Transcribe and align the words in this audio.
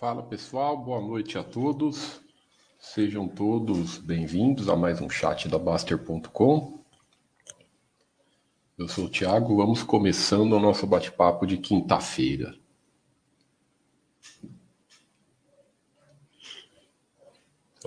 Fala 0.00 0.22
pessoal, 0.22 0.78
boa 0.78 0.98
noite 0.98 1.36
a 1.36 1.44
todos. 1.44 2.22
Sejam 2.78 3.28
todos 3.28 3.98
bem-vindos 3.98 4.66
a 4.66 4.74
mais 4.74 4.98
um 4.98 5.10
chat 5.10 5.46
da 5.46 5.58
Baster.com. 5.58 6.82
Eu 8.78 8.88
sou 8.88 9.04
o 9.04 9.08
Thiago, 9.10 9.54
vamos 9.54 9.82
começando 9.82 10.54
o 10.54 10.58
nosso 10.58 10.86
bate-papo 10.86 11.46
de 11.46 11.58
quinta-feira. 11.58 12.58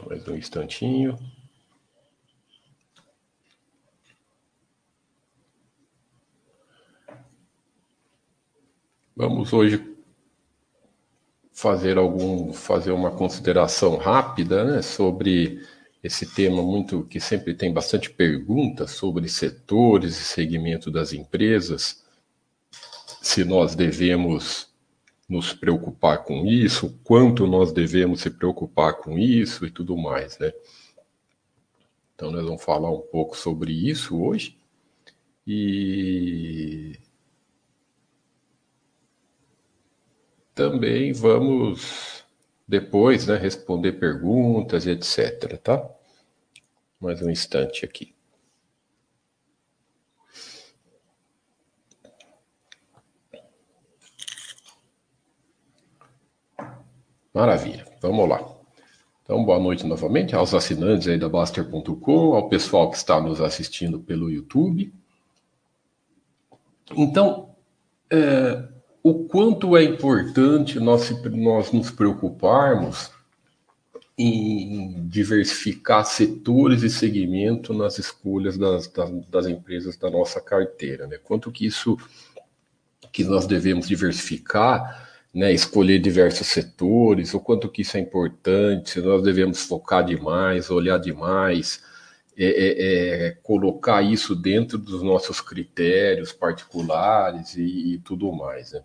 Mais 0.08 0.28
um 0.28 0.36
instantinho. 0.36 1.18
Vamos 9.16 9.52
hoje 9.52 9.93
fazer 11.64 11.98
algum 11.98 12.52
fazer 12.52 12.92
uma 12.92 13.10
consideração 13.10 13.96
rápida 13.96 14.66
né, 14.66 14.82
sobre 14.82 15.66
esse 16.04 16.26
tema 16.26 16.62
muito 16.62 17.06
que 17.06 17.22
sempre 17.22 17.54
tem 17.54 17.72
bastante 17.72 18.10
perguntas 18.10 18.92
sobre 18.92 19.30
setores 19.30 20.20
e 20.20 20.26
segmento 20.26 20.92
das 20.92 21.14
empresas, 21.14 22.04
se 23.22 23.46
nós 23.46 23.76
devemos 23.76 24.74
nos 25.30 25.54
preocupar 25.54 26.26
com 26.26 26.46
isso, 26.46 27.00
quanto 27.02 27.48
nós 27.48 27.72
devemos 27.72 28.20
se 28.20 28.30
preocupar 28.30 28.96
com 28.96 29.18
isso 29.18 29.66
e 29.66 29.72
tudo 29.72 29.96
mais, 29.96 30.38
né? 30.40 30.52
Então 32.14 32.30
nós 32.30 32.44
vamos 32.44 32.62
falar 32.62 32.92
um 32.92 33.00
pouco 33.00 33.38
sobre 33.38 33.72
isso 33.72 34.22
hoje. 34.22 34.58
E 35.48 37.00
também 40.54 41.14
vamos 41.14 42.24
depois 42.68 43.28
né, 43.28 43.38
responder 43.38 43.94
perguntas, 43.94 44.88
etc. 44.88 45.58
Tá? 45.58 45.90
Mais 47.00 47.22
um 47.22 47.30
instante 47.30 47.86
aqui. 47.86 48.14
Maravilha, 57.34 57.86
vamos 58.00 58.30
lá. 58.30 58.48
Então, 59.24 59.44
boa 59.44 59.58
noite 59.58 59.88
novamente 59.88 60.36
aos 60.36 60.54
assinantes 60.54 61.08
aí 61.08 61.18
da 61.18 61.28
Baster.com, 61.28 62.36
ao 62.36 62.48
pessoal 62.48 62.92
que 62.92 62.98
está 62.98 63.20
nos 63.20 63.42
assistindo 63.42 64.00
pelo 64.00 64.30
YouTube. 64.30 64.94
Então, 66.96 67.56
é, 68.12 68.68
o 69.04 69.26
quanto 69.26 69.76
é 69.76 69.84
importante 69.84 70.80
nós, 70.80 71.10
nós 71.32 71.74
nos 71.74 71.92
preocuparmos 71.92 73.12
em 74.18 75.06
diversificar 75.10 76.06
setores 76.06 76.84
e 76.84 76.90
segmento 76.90 77.74
nas 77.74 78.00
escolhas 78.00 78.58
das, 78.58 78.88
das, 78.88 79.12
das, 79.28 79.48
empresas 79.48 79.98
da 79.98 80.10
nossa 80.10 80.40
carteira, 80.40 81.06
né? 81.06 81.18
Quanto 81.22 81.52
que 81.52 81.66
isso 81.66 81.98
que 83.12 83.24
nós 83.26 83.46
devemos 83.46 83.88
diversificar, 83.88 85.10
né? 85.34 85.52
Escolher 85.52 86.00
diversos 86.00 86.48
setores, 86.48 87.34
o 87.34 87.40
quanto 87.42 87.68
que 87.68 87.82
isso 87.82 87.98
é 87.98 88.00
importante, 88.00 88.92
se 88.92 89.02
nós 89.02 89.22
devemos 89.22 89.64
focar 89.64 90.06
demais, 90.06 90.70
olhar 90.70 91.00
demais, 91.00 91.84
é, 92.38 92.46
é, 92.46 93.28
é, 93.28 93.32
colocar 93.44 94.02
isso 94.02 94.36
dentro 94.36 94.78
dos 94.78 95.04
nossos 95.04 95.40
critérios 95.40 96.32
particulares 96.32 97.56
e, 97.56 97.94
e 97.94 98.00
tudo 98.00 98.32
mais, 98.32 98.72
né? 98.72 98.84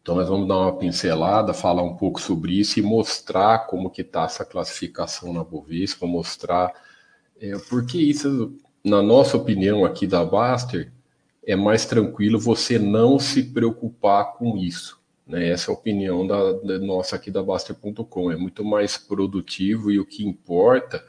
Então 0.00 0.16
nós 0.16 0.28
vamos 0.28 0.48
dar 0.48 0.56
uma 0.56 0.76
pincelada, 0.78 1.52
falar 1.52 1.82
um 1.82 1.94
pouco 1.94 2.18
sobre 2.18 2.58
isso 2.58 2.78
e 2.78 2.82
mostrar 2.82 3.66
como 3.66 3.90
que 3.90 4.00
está 4.00 4.24
essa 4.24 4.42
classificação 4.42 5.34
na 5.34 5.44
Bovespa, 5.44 6.06
mostrar 6.06 6.72
é, 7.38 7.56
porque 7.68 7.98
isso, 7.98 8.56
na 8.82 9.02
nossa 9.02 9.36
opinião 9.36 9.84
aqui 9.84 10.06
da 10.06 10.24
Baster, 10.24 10.90
é 11.46 11.54
mais 11.54 11.84
tranquilo 11.84 12.38
você 12.38 12.78
não 12.78 13.18
se 13.18 13.42
preocupar 13.42 14.32
com 14.34 14.56
isso. 14.56 14.98
Né? 15.26 15.48
Essa 15.50 15.70
é 15.70 15.74
a 15.74 15.76
opinião 15.76 16.26
da, 16.26 16.52
da 16.52 16.78
nossa 16.78 17.16
aqui 17.16 17.30
da 17.30 17.42
Baster.com. 17.42 18.32
É 18.32 18.36
muito 18.36 18.64
mais 18.64 18.96
produtivo 18.96 19.90
e 19.90 20.00
o 20.00 20.06
que 20.06 20.26
importa 20.26 21.04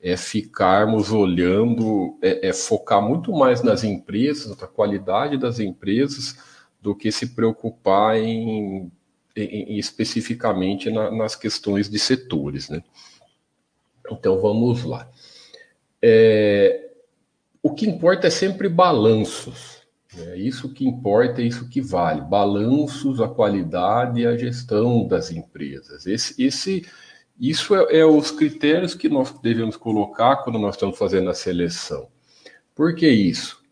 é 0.00 0.16
ficarmos 0.16 1.10
olhando, 1.10 2.16
é, 2.22 2.48
é 2.48 2.52
focar 2.52 3.02
muito 3.02 3.32
mais 3.32 3.62
nas 3.62 3.82
empresas, 3.82 4.56
na 4.56 4.66
qualidade 4.66 5.36
das 5.36 5.58
empresas, 5.58 6.36
do 6.80 6.94
que 6.94 7.10
se 7.10 7.34
preocupar 7.34 8.16
em, 8.16 8.90
em, 9.34 9.42
em 9.74 9.78
especificamente 9.78 10.90
na, 10.90 11.10
nas 11.10 11.34
questões 11.34 11.90
de 11.90 11.98
setores. 11.98 12.68
Né? 12.68 12.82
Então 14.10 14.40
vamos 14.40 14.84
lá. 14.84 15.10
É, 16.00 16.90
o 17.62 17.74
que 17.74 17.86
importa 17.88 18.28
é 18.28 18.30
sempre 18.30 18.68
balanços. 18.68 19.78
É 20.16 20.36
isso 20.36 20.72
que 20.72 20.86
importa, 20.86 21.42
é 21.42 21.44
isso 21.44 21.68
que 21.68 21.80
vale. 21.80 22.22
Balanços, 22.22 23.20
a 23.20 23.28
qualidade 23.28 24.20
e 24.20 24.26
a 24.26 24.36
gestão 24.36 25.06
das 25.06 25.30
empresas. 25.30 26.06
Esse, 26.06 26.42
esse, 26.42 26.86
isso 27.38 27.74
é, 27.74 27.98
é 27.98 28.04
os 28.04 28.30
critérios 28.30 28.94
que 28.94 29.08
nós 29.08 29.32
devemos 29.40 29.76
colocar 29.76 30.38
quando 30.38 30.58
nós 30.58 30.74
estamos 30.74 30.98
fazendo 30.98 31.30
a 31.30 31.34
seleção. 31.34 32.08
Por 32.74 32.94
que 32.94 33.08
isso? 33.08 33.62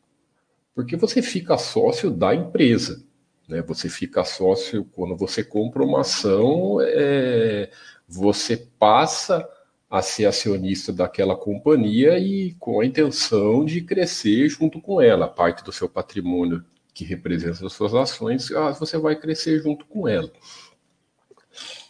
Porque 0.74 0.96
você 0.96 1.22
fica 1.22 1.58
sócio 1.58 2.10
da 2.10 2.34
empresa. 2.34 3.04
Né? 3.48 3.62
Você 3.62 3.88
fica 3.88 4.24
sócio 4.24 4.84
quando 4.92 5.16
você 5.16 5.42
compra 5.42 5.82
uma 5.82 6.00
ação, 6.00 6.78
é, 6.80 7.70
você 8.08 8.56
passa 8.78 9.48
a 9.88 10.02
ser 10.02 10.26
acionista 10.26 10.92
daquela 10.92 11.36
companhia 11.36 12.18
e 12.18 12.54
com 12.54 12.80
a 12.80 12.86
intenção 12.86 13.64
de 13.64 13.80
crescer 13.80 14.48
junto 14.48 14.80
com 14.80 15.00
ela. 15.00 15.28
Parte 15.28 15.64
do 15.64 15.72
seu 15.72 15.88
patrimônio 15.88 16.64
que 16.92 17.04
representa 17.04 17.66
as 17.66 17.72
suas 17.72 17.94
ações, 17.94 18.50
ah, 18.52 18.70
você 18.70 18.98
vai 18.98 19.16
crescer 19.16 19.60
junto 19.60 19.84
com 19.86 20.08
ela. 20.08 20.30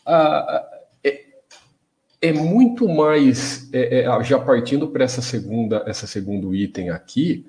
Ah, 0.05 0.76
é, 2.21 2.33
muito 2.33 2.89
mais, 2.89 3.73
é, 3.73 4.01
é, 4.01 4.25
já 4.25 4.39
partindo 4.39 4.89
para 4.89 5.05
essa 5.05 5.23
segunda, 5.23 5.85
essa 5.87 6.07
segundo 6.07 6.55
item 6.55 6.91
aqui, 6.91 7.47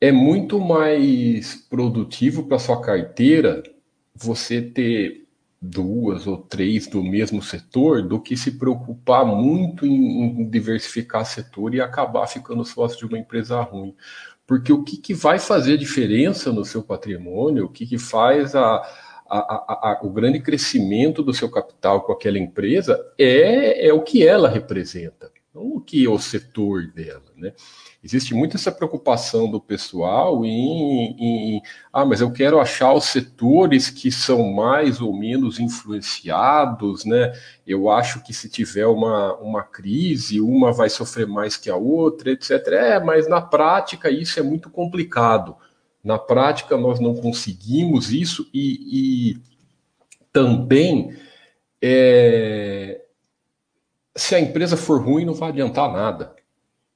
é 0.00 0.12
muito 0.12 0.60
mais 0.60 1.54
produtivo 1.68 2.44
para 2.44 2.58
sua 2.58 2.80
carteira 2.80 3.62
você 4.14 4.60
ter 4.60 5.24
duas 5.60 6.26
ou 6.26 6.36
três 6.36 6.86
do 6.86 7.02
mesmo 7.02 7.42
setor 7.42 8.02
do 8.02 8.20
que 8.20 8.36
se 8.36 8.52
preocupar 8.52 9.24
muito 9.24 9.86
em, 9.86 10.40
em 10.40 10.48
diversificar 10.48 11.24
setor 11.24 11.74
e 11.74 11.80
acabar 11.80 12.26
ficando 12.26 12.64
sócio 12.64 12.98
de 12.98 13.06
uma 13.06 13.18
empresa 13.18 13.60
ruim. 13.62 13.94
Porque 14.46 14.72
o 14.72 14.84
que, 14.84 14.98
que 14.98 15.14
vai 15.14 15.38
fazer 15.38 15.78
diferença 15.78 16.52
no 16.52 16.66
seu 16.66 16.82
patrimônio, 16.82 17.64
o 17.64 17.70
que, 17.70 17.86
que 17.86 17.96
faz 17.96 18.54
a, 18.54 18.82
a, 19.26 19.38
a, 19.38 20.00
o 20.02 20.10
grande 20.10 20.40
crescimento 20.40 21.22
do 21.22 21.32
seu 21.32 21.50
capital 21.50 22.02
com 22.02 22.12
aquela 22.12 22.38
empresa 22.38 23.00
é, 23.18 23.88
é 23.88 23.92
o 23.92 24.02
que 24.02 24.26
ela 24.26 24.48
representa, 24.48 25.30
não 25.54 25.76
o 25.76 25.80
que 25.80 26.04
é 26.04 26.08
o 26.08 26.18
setor 26.18 26.86
dela. 26.88 27.22
Né? 27.36 27.52
Existe 28.02 28.34
muito 28.34 28.56
essa 28.56 28.70
preocupação 28.70 29.50
do 29.50 29.58
pessoal 29.58 30.44
em, 30.44 31.16
em, 31.18 31.62
ah, 31.90 32.04
mas 32.04 32.20
eu 32.20 32.30
quero 32.30 32.60
achar 32.60 32.92
os 32.92 33.04
setores 33.04 33.88
que 33.88 34.12
são 34.12 34.52
mais 34.52 35.00
ou 35.00 35.16
menos 35.16 35.58
influenciados, 35.58 37.06
né? 37.06 37.32
Eu 37.66 37.88
acho 37.90 38.22
que 38.22 38.34
se 38.34 38.48
tiver 38.50 38.86
uma, 38.86 39.34
uma 39.36 39.62
crise, 39.62 40.38
uma 40.38 40.70
vai 40.70 40.90
sofrer 40.90 41.26
mais 41.26 41.56
que 41.56 41.70
a 41.70 41.76
outra, 41.76 42.30
etc. 42.30 42.50
É, 42.72 43.00
mas 43.00 43.26
na 43.26 43.40
prática 43.40 44.10
isso 44.10 44.38
é 44.38 44.42
muito 44.42 44.68
complicado. 44.68 45.56
Na 46.04 46.18
prática 46.18 46.76
nós 46.76 47.00
não 47.00 47.14
conseguimos 47.14 48.12
isso 48.12 48.46
e, 48.52 49.32
e 49.32 49.38
também 50.30 51.16
é, 51.80 53.02
se 54.14 54.34
a 54.34 54.40
empresa 54.40 54.76
for 54.76 55.02
ruim 55.02 55.24
não 55.24 55.34
vai 55.34 55.48
adiantar 55.48 55.90
nada. 55.90 56.34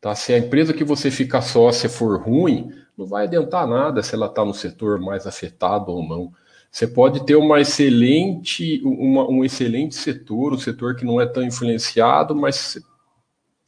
Tá? 0.01 0.15
Se 0.15 0.33
a 0.33 0.39
empresa 0.39 0.75
que 0.75 0.85
você 0.85 1.11
fica 1.11 1.41
sócia 1.41 1.89
for 1.89 2.21
ruim, 2.23 2.71
não 2.97 3.07
vai 3.07 3.25
adiantar 3.25 3.67
nada 3.67 4.03
se 4.03 4.15
ela 4.15 4.27
está 4.27 4.45
no 4.45 4.55
setor 4.55 5.01
mais 5.01 5.27
afetado 5.27 5.91
ou 5.91 6.07
não. 6.07 6.33
Você 6.71 6.87
pode 6.87 7.25
ter 7.25 7.35
uma 7.35 7.61
excelente, 7.61 8.83
uma, 8.85 9.29
um 9.29 9.45
excelente 9.45 9.95
setor, 9.95 10.53
um 10.53 10.59
setor 10.59 10.95
que 10.97 11.05
não 11.05 11.21
é 11.21 11.27
tão 11.27 11.43
influenciado, 11.43 12.37
mas 12.37 12.79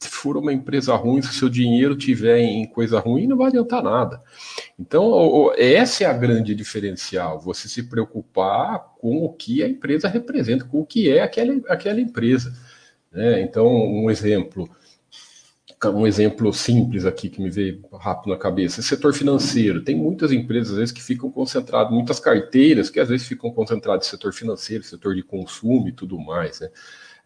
se 0.01 0.09
for 0.09 0.35
uma 0.35 0.51
empresa 0.51 0.95
ruim, 0.95 1.21
se 1.21 1.29
o 1.29 1.33
seu 1.33 1.47
dinheiro 1.47 1.95
tiver 1.95 2.39
em 2.39 2.65
coisa 2.65 2.99
ruim, 2.99 3.27
não 3.27 3.37
vai 3.37 3.47
adiantar 3.49 3.83
nada. 3.83 4.19
Então, 4.79 5.51
essa 5.55 6.03
é 6.03 6.07
a 6.07 6.13
grande 6.13 6.55
diferencial, 6.55 7.39
você 7.39 7.69
se 7.69 7.83
preocupar 7.83 8.95
com 8.99 9.23
o 9.23 9.31
que 9.31 9.61
a 9.63 9.69
empresa 9.69 10.07
representa, 10.07 10.65
com 10.65 10.79
o 10.79 10.85
que 10.85 11.07
é 11.07 11.21
aquela, 11.21 11.53
aquela 11.67 12.01
empresa. 12.01 12.51
Né? 13.11 13.41
Então, 13.41 13.67
um 13.67 14.09
exemplo, 14.09 14.67
um 15.85 16.07
exemplo 16.07 16.51
simples 16.51 17.05
aqui 17.05 17.29
que 17.29 17.39
me 17.39 17.51
veio 17.51 17.83
rápido 17.93 18.31
na 18.31 18.39
cabeça, 18.39 18.81
setor 18.81 19.13
financeiro. 19.13 19.83
Tem 19.83 19.95
muitas 19.95 20.31
empresas, 20.31 20.71
às 20.71 20.77
vezes, 20.79 20.91
que 20.91 21.03
ficam 21.03 21.29
concentradas, 21.29 21.93
muitas 21.93 22.19
carteiras 22.19 22.89
que 22.89 22.99
às 22.99 23.09
vezes 23.09 23.27
ficam 23.27 23.51
concentradas 23.51 24.07
em 24.07 24.09
setor 24.09 24.33
financeiro, 24.33 24.83
setor 24.83 25.13
de 25.13 25.21
consumo 25.21 25.87
e 25.87 25.91
tudo 25.91 26.17
mais. 26.17 26.59
Né? 26.59 26.69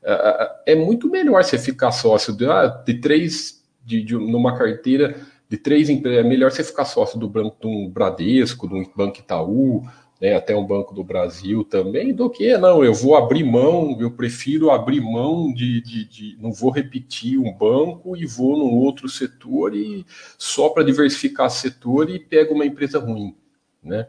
É, 0.08 0.74
é 0.74 0.76
muito 0.76 1.10
melhor 1.10 1.44
você 1.44 1.58
ficar 1.58 1.92
sócio 1.92 2.32
de, 2.32 2.46
ah, 2.46 2.68
de 2.68 2.94
três, 2.96 3.64
de, 3.84 4.04
de, 4.04 4.14
numa 4.14 4.56
carteira 4.56 5.16
de 5.50 5.58
três 5.58 5.90
empresas, 5.90 6.24
é 6.24 6.28
melhor 6.28 6.52
você 6.52 6.64
ficar 6.64 6.86
sócio 6.86 7.20
do 7.20 7.28
banco 7.28 7.58
de 7.60 7.68
um 7.68 7.90
Bradesco, 7.90 8.68
do 8.68 8.84
Banco 8.96 9.20
Itaú, 9.20 9.84
né, 10.22 10.36
até 10.36 10.56
um 10.56 10.66
Banco 10.66 10.94
do 10.94 11.04
Brasil 11.04 11.64
também, 11.64 12.14
do 12.14 12.30
que 12.30 12.58
não, 12.58 12.84
eu 12.84 12.94
vou 12.94 13.16
abrir 13.16 13.44
mão, 13.44 13.98
eu 14.00 14.12
prefiro 14.12 14.72
abrir 14.72 15.02
mão 15.02 15.52
de, 15.54 15.82
de, 15.82 16.06
de 16.06 16.38
não 16.40 16.52
vou 16.52 16.72
repetir 16.72 17.40
um 17.40 17.52
banco 17.52 18.16
e 18.16 18.26
vou 18.26 18.58
num 18.58 18.76
outro 18.76 19.10
setor 19.10 19.76
e 19.76 20.06
só 20.38 20.70
para 20.70 20.84
diversificar 20.84 21.50
setor 21.50 22.10
e 22.10 22.20
pego 22.20 22.54
uma 22.54 22.66
empresa 22.66 23.00
ruim, 23.00 23.36
né? 23.84 24.08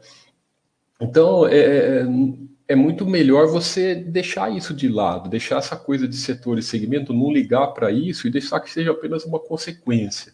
Então 1.01 1.47
é, 1.47 2.05
é 2.69 2.75
muito 2.75 3.07
melhor 3.07 3.47
você 3.47 3.95
deixar 3.95 4.51
isso 4.55 4.75
de 4.75 4.89
lado, 4.89 5.29
deixar 5.29 5.59
essa 5.59 5.77
coisa 5.77 6.09
de 6.09 6.17
setor 6.17 6.59
e 6.59 6.63
segmento, 6.63 7.13
não 7.13 7.33
ligar 7.33 7.69
para 7.69 7.91
isso 7.93 8.27
e 8.27 8.31
deixar 8.31 8.61
que 8.61 8.71
seja 8.71 8.91
apenas 8.91 9.25
uma 9.25 9.39
consequência. 9.39 10.33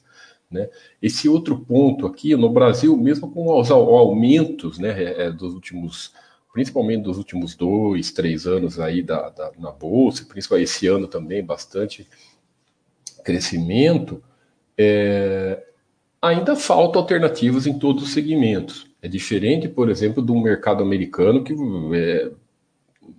Né? 0.51 0.69
Esse 1.01 1.29
outro 1.29 1.59
ponto 1.59 2.07
aqui, 2.07 2.35
no 2.37 2.49
Brasil, 2.49 2.97
mesmo 2.97 3.31
com 3.31 3.59
os 3.59 3.71
aumentos 3.71 4.79
né, 4.79 4.91
é, 4.91 5.23
é, 5.25 5.31
dos 5.31 5.55
últimos, 5.55 6.13
principalmente 6.53 7.03
dos 7.03 7.19
últimos 7.19 7.55
dois, 7.55 8.13
três 8.13 8.47
anos 8.47 8.81
aí 8.81 9.03
da, 9.03 9.29
da, 9.31 9.53
na 9.59 9.71
Bolsa, 9.71 10.25
principalmente 10.27 10.69
esse 10.69 10.87
ano 10.87 11.07
também, 11.07 11.45
bastante 11.45 12.09
crescimento, 13.25 14.23
é, 14.77 15.63
ainda 16.21 16.57
faltam 16.57 17.01
alternativas 17.01 17.67
em 17.67 17.79
todos 17.79 18.05
os 18.05 18.13
segmentos. 18.13 18.92
É 19.03 19.09
diferente, 19.09 19.69
por 19.69 19.91
exemplo, 19.91 20.23
do 20.23 20.41
mercado 20.41 20.81
americano, 20.81 21.43
que 21.43 21.53
é 21.53 22.31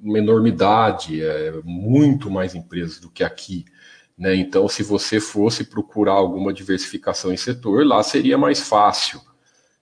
uma 0.02 0.18
enormidade, 0.18 1.22
é 1.22 1.52
muito 1.64 2.32
mais 2.32 2.56
empresas 2.56 3.00
do 3.00 3.10
que 3.10 3.24
aqui. 3.24 3.66
Né? 4.18 4.34
Então, 4.36 4.68
se 4.70 4.82
você 4.82 5.20
fosse 5.20 5.66
procurar 5.66 6.14
alguma 6.14 6.54
diversificação 6.54 7.34
em 7.34 7.38
setor, 7.38 7.86
lá 7.86 8.02
seria 8.02 8.38
mais 8.38 8.62
fácil. 8.62 9.20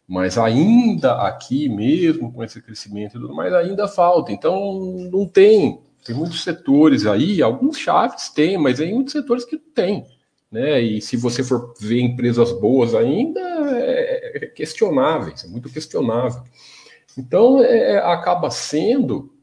Mas 0.07 0.38
ainda 0.38 1.21
aqui, 1.27 1.69
mesmo 1.69 2.33
com 2.33 2.44
esse 2.44 2.59
crescimento 2.62 3.19
mais, 3.33 3.53
ainda 3.53 3.88
falta. 3.88 4.31
Então, 4.31 5.07
não 5.12 5.27
tem. 5.27 5.81
Tem 6.03 6.15
muitos 6.15 6.44
setores 6.44 7.06
aí, 7.06 7.44
alguns 7.44 7.77
chaves 7.77 8.30
tem, 8.30 8.57
mas 8.57 8.80
tem 8.80 8.94
muitos 8.94 9.13
setores 9.13 9.45
que 9.45 9.56
não 9.56 9.71
tem. 9.74 10.06
Né? 10.51 10.81
E 10.81 11.01
se 11.01 11.15
você 11.15 11.44
for 11.44 11.74
ver 11.80 12.01
empresas 12.01 12.51
boas 12.59 12.94
ainda, 12.95 13.39
é, 14.33 14.45
é 14.45 14.47
questionável, 14.47 15.33
é 15.43 15.47
muito 15.47 15.69
questionável. 15.69 16.43
Então, 17.17 17.61
é, 17.61 17.97
acaba 17.97 18.49
sendo 18.49 19.33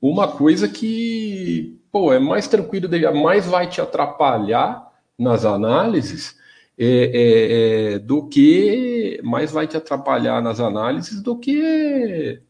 uma 0.00 0.28
coisa 0.28 0.68
que 0.68 1.80
pô, 1.90 2.12
é 2.12 2.18
mais 2.18 2.46
tranquilo, 2.46 2.88
mais 3.14 3.46
vai 3.46 3.68
te 3.68 3.80
atrapalhar 3.80 4.92
nas 5.18 5.44
análises 5.44 6.36
é, 6.78 6.84
é, 6.84 7.94
é, 7.94 7.98
do 7.98 8.28
que 8.28 9.18
mais 9.24 9.50
vai 9.50 9.66
te 9.66 9.78
atrapalhar 9.78 10.42
nas 10.42 10.60
análises 10.60 11.22
do 11.22 11.38
que 11.38 12.42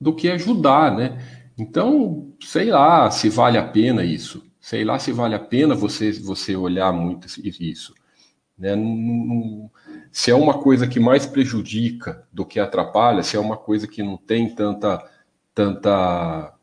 do 0.00 0.12
que 0.12 0.28
ajudar, 0.30 0.96
né? 0.96 1.24
Então, 1.56 2.34
sei 2.40 2.70
lá 2.70 3.08
se 3.08 3.28
vale 3.28 3.56
a 3.56 3.62
pena 3.62 4.04
isso. 4.04 4.44
Sei 4.62 4.84
lá 4.84 4.96
se 4.96 5.10
vale 5.10 5.34
a 5.34 5.40
pena 5.40 5.74
você 5.74 6.12
você 6.12 6.54
olhar 6.54 6.92
muito 6.92 7.26
isso. 7.60 7.92
Né? 8.56 8.76
Não, 8.76 9.68
se 10.12 10.30
é 10.30 10.34
uma 10.36 10.62
coisa 10.62 10.86
que 10.86 11.00
mais 11.00 11.26
prejudica 11.26 12.28
do 12.32 12.46
que 12.46 12.60
atrapalha, 12.60 13.24
se 13.24 13.36
é 13.36 13.40
uma 13.40 13.56
coisa 13.56 13.88
que 13.88 14.04
não 14.04 14.16
tem 14.16 14.54
tanta. 14.54 15.04
tanta... 15.52 16.54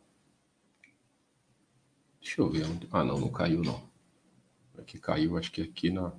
Deixa 2.21 2.41
eu 2.41 2.49
ver. 2.49 2.65
Ah, 2.89 3.03
não, 3.03 3.19
não 3.19 3.29
caiu, 3.29 3.61
não. 3.61 3.83
Aqui 4.77 4.97
caiu, 4.97 5.37
acho 5.37 5.51
que 5.51 5.61
aqui 5.61 5.89
na. 5.89 6.13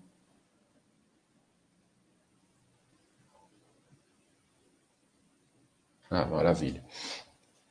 Ah, 6.11 6.27
maravilha. 6.27 6.85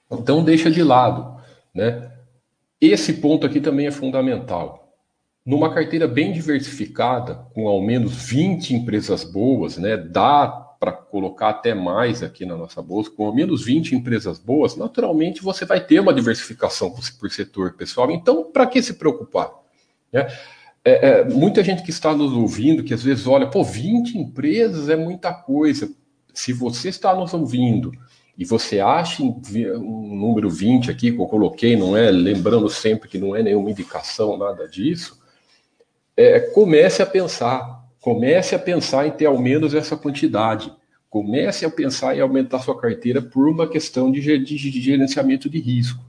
Então 0.10 0.44
deixa 0.44 0.72
de 0.72 0.82
lado, 0.82 1.40
né? 1.76 2.19
Esse 2.82 3.14
ponto 3.14 3.46
aqui 3.46 3.60
também 3.60 3.88
é 3.88 3.92
fundamental 3.92 4.90
numa 5.50 5.74
carteira 5.74 6.08
bem 6.08 6.32
diversificada, 6.32 7.36
com 7.56 7.68
ao 7.68 7.82
menos 7.82 8.14
20 8.30 8.76
empresas 8.76 9.24
boas, 9.24 9.78
né, 9.78 9.98
dá 9.98 10.48
para 10.80 10.92
colocar 10.92 11.50
até 11.50 11.74
mais 11.74 12.22
aqui 12.22 12.46
na 12.46 12.56
nossa 12.56 12.84
bolsa, 12.84 13.10
com 13.10 13.26
ao 13.26 13.34
menos 13.34 13.66
20 13.66 13.96
empresas 13.96 14.38
boas, 14.38 14.76
naturalmente 14.78 15.42
você 15.42 15.66
vai 15.66 15.84
ter 15.84 16.00
uma 16.00 16.14
diversificação 16.14 16.94
por 17.20 17.32
setor, 17.32 17.74
pessoal. 17.74 18.12
Então, 18.12 18.52
para 18.52 18.68
que 18.68 18.80
se 18.80 18.94
preocupar? 18.94 19.50
Né? 20.14 20.28
É, 20.86 21.10
é, 21.10 21.24
muita 21.26 21.64
gente 21.64 21.82
que 21.82 21.90
está 21.90 22.16
nos 22.16 22.32
ouvindo, 22.32 22.84
que 22.84 22.94
às 22.94 23.04
vezes 23.04 23.26
olha, 23.26 23.48
pô, 23.48 23.64
20 23.64 24.20
empresas 24.20 24.88
é 24.88 24.96
muita 24.96 25.34
coisa. 25.34 25.92
Se 26.32 26.54
você 26.54 26.90
está 26.90 27.14
nos 27.16 27.34
ouvindo 27.34 27.92
e 28.40 28.46
você 28.46 28.80
acha 28.80 29.22
um 29.22 30.16
número 30.16 30.50
20 30.50 30.90
aqui 30.90 31.12
que 31.12 31.20
eu 31.20 31.28
coloquei, 31.28 31.76
não 31.76 31.96
é? 31.96 32.10
Lembrando 32.10 32.70
sempre 32.70 33.08
que 33.08 33.20
não 33.20 33.36
é 33.36 33.44
nenhuma 33.44 33.70
indicação, 33.70 34.36
nada 34.36 34.68
disso 34.68 35.20
é, 36.20 36.42
comece 36.42 37.02
a 37.02 37.06
pensar, 37.06 37.88
comece 38.02 38.54
a 38.54 38.60
pensar 38.60 39.08
em 39.08 39.12
ter 39.12 39.26
ao 39.26 39.40
menos 39.40 39.74
essa 39.74 39.96
quantidade. 39.96 40.70
Comece 41.10 41.66
a 41.66 41.70
pensar 41.70 42.14
em 42.14 42.20
aumentar 42.20 42.60
sua 42.60 42.78
carteira 42.78 43.22
por 43.22 43.48
uma 43.48 43.66
questão 43.66 44.12
de, 44.12 44.20
de, 44.20 44.44
de 44.44 44.82
gerenciamento 44.82 45.50
de 45.50 45.60
risco. 45.60 46.04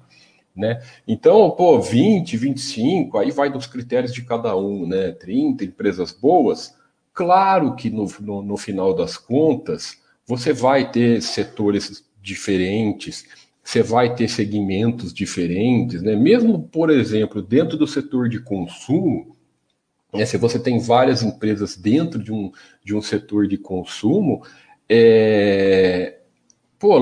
Né? 0.55 0.83
Então, 1.07 1.49
pô, 1.53 1.81
20, 1.81 2.37
25, 2.37 3.19
aí 3.19 3.31
vai 3.31 3.53
dos 3.53 3.69
critérios 3.69 4.13
de 4.13 4.23
cada 4.23 4.57
um, 4.57 4.85
né? 4.85 5.13
30 5.13 5.65
empresas 5.65 6.11
boas. 6.11 6.75
Claro 7.15 7.77
que 7.77 7.89
no, 7.89 8.13
no, 8.19 8.43
no 8.43 8.57
final 8.57 8.93
das 8.93 9.17
contas, 9.17 9.97
você 10.27 10.53
vai 10.53 10.91
ter 10.91 11.23
setores 11.23 12.05
diferentes, 12.21 13.25
você 13.63 13.83
vai 13.83 14.15
ter 14.15 14.29
segmentos 14.29 15.13
diferentes, 15.13 16.03
né? 16.03 16.17
Mesmo, 16.17 16.63
por 16.63 16.91
exemplo, 16.91 17.41
dentro 17.41 17.77
do 17.77 17.87
setor 17.87 18.29
de 18.29 18.41
consumo, 18.41 19.37
é, 20.13 20.25
se 20.27 20.37
você 20.37 20.59
tem 20.59 20.79
várias 20.81 21.23
empresas 21.23 21.77
dentro 21.77 22.23
de 22.23 22.33
um, 22.33 22.51
de 22.85 22.95
um 22.95 23.01
setor 23.01 23.47
de 23.47 23.57
consumo, 23.57 24.43
é, 24.89 26.19
pô, 26.79 26.99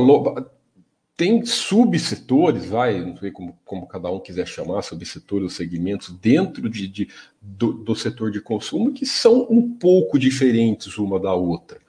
tem 1.17 1.45
subsetores, 1.45 2.67
vai, 2.67 3.01
não 3.01 3.17
sei 3.17 3.33
como, 3.33 3.59
como 3.65 3.89
cada 3.89 4.09
um 4.09 4.21
quiser 4.21 4.47
chamar, 4.47 4.83
subsetores 4.83 5.45
ou 5.45 5.51
segmentos 5.51 6.11
dentro 6.11 6.69
de, 6.69 6.87
de 6.87 7.09
do, 7.41 7.73
do, 7.73 7.97
setor 7.97 8.31
de 8.31 8.41
consumo 8.41 8.93
que 8.93 9.05
são 9.05 9.47
um 9.51 9.69
pouco 9.69 10.17
diferentes 10.17 10.97
uma 10.97 11.19
da 11.19 11.35
outra. 11.35 11.81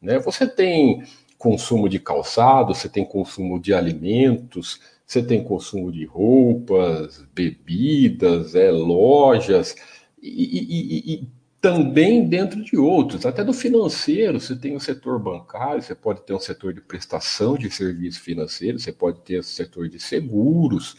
Né? 0.00 0.20
Você 0.20 0.46
tem 0.46 1.02
consumo 1.38 1.88
de 1.88 1.98
calçado, 1.98 2.74
você 2.74 2.88
tem 2.88 3.04
consumo 3.04 3.60
de 3.60 3.74
alimentos, 3.74 4.80
você 5.06 5.22
tem 5.22 5.42
consumo 5.42 5.92
de 5.92 6.04
roupas, 6.04 7.24
bebidas, 7.34 8.54
é, 8.54 8.70
lojas 8.70 9.76
e, 10.20 10.28
e, 10.28 11.14
e, 11.14 11.28
também 11.60 12.28
dentro 12.28 12.62
de 12.62 12.76
outros, 12.76 13.26
até 13.26 13.42
do 13.42 13.52
financeiro, 13.52 14.38
você 14.38 14.54
tem 14.54 14.76
o 14.76 14.80
setor 14.80 15.18
bancário, 15.18 15.82
você 15.82 15.94
pode 15.94 16.22
ter 16.22 16.34
um 16.34 16.38
setor 16.38 16.72
de 16.72 16.80
prestação 16.80 17.56
de 17.56 17.70
serviços 17.70 18.20
financeiros, 18.20 18.82
você 18.82 18.92
pode 18.92 19.20
ter 19.20 19.38
o 19.38 19.42
setor 19.42 19.88
de 19.88 19.98
seguros. 19.98 20.96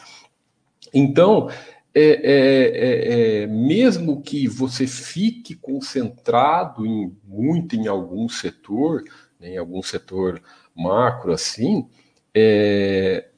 Então, 0.94 1.50
é, 1.94 2.02
é, 2.02 3.42
é, 3.42 3.44
é, 3.44 3.48
mesmo 3.48 4.22
que 4.22 4.48
você 4.48 4.86
fique 4.86 5.56
concentrado 5.56 6.86
em, 6.86 7.16
muito 7.26 7.76
em 7.76 7.88
algum 7.88 8.30
setor, 8.30 9.04
né, 9.40 9.54
em 9.54 9.58
algum 9.58 9.82
setor 9.82 10.42
macro 10.76 11.32
assim, 11.32 11.88
é, 12.34 13.30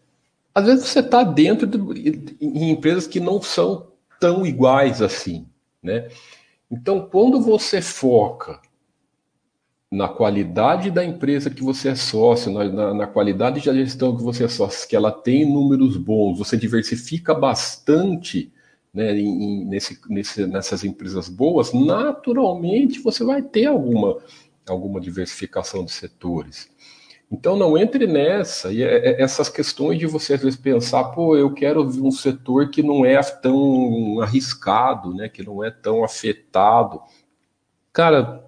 às 0.54 0.66
vezes 0.66 0.86
você 0.86 1.00
está 1.00 1.24
dentro 1.24 1.66
de, 1.66 2.38
em 2.42 2.72
empresas 2.72 3.08
que 3.08 3.20
não 3.20 3.42
são 3.42 3.88
tão 4.20 4.46
iguais 4.46 5.02
assim. 5.02 5.48
Né? 5.82 6.10
Então, 6.70 7.08
quando 7.10 7.42
você 7.42 7.82
foca 7.82 8.60
na 9.92 10.08
qualidade 10.08 10.92
da 10.92 11.04
empresa 11.04 11.50
que 11.50 11.64
você 11.64 11.90
é 11.90 11.96
sócio, 11.96 12.52
na, 12.52 12.66
na, 12.66 12.94
na, 12.94 13.08
qualidade 13.08 13.66
da 13.66 13.74
gestão 13.74 14.16
que 14.16 14.22
você 14.22 14.44
é 14.44 14.48
sócio, 14.48 14.88
que 14.88 14.96
ela 14.96 15.12
tem 15.12 15.52
números 15.52 15.98
bons, 15.98 16.38
você 16.38 16.56
diversifica 16.56 17.34
bastante 17.34 18.54
né, 18.94 19.18
em, 19.18 19.66
nesse, 19.66 20.00
nesse, 20.08 20.46
nessas 20.46 20.84
empresas 20.84 21.28
boas, 21.28 21.74
naturalmente 21.74 23.00
você 23.00 23.24
vai 23.24 23.42
ter 23.42 23.66
alguma, 23.66 24.18
alguma 24.70 25.00
diversificação 25.00 25.84
de 25.84 25.92
setores. 25.92 26.70
Então 27.32 27.56
não 27.56 27.78
entre 27.78 28.08
nessa. 28.08 28.72
E 28.74 28.82
é, 28.82 29.10
é, 29.10 29.22
essas 29.22 29.50
questões 29.50 30.00
de 30.00 30.08
você 30.08 30.34
às 30.34 30.42
vezes 30.42 30.60
pensar, 30.60 31.06
pô, 31.06 31.38
eu 31.38 31.54
quero 31.54 31.84
um 31.84 32.12
setor 32.12 32.70
que 32.70 32.82
não 32.82 33.06
é 33.06 33.22
tão 33.22 34.20
arriscado, 34.22 35.14
né? 35.14 35.30
Que 35.30 35.44
não 35.44 35.64
é 35.64 35.70
tão 35.70 36.04
afetado. 36.04 37.02
Cara, 37.94 38.44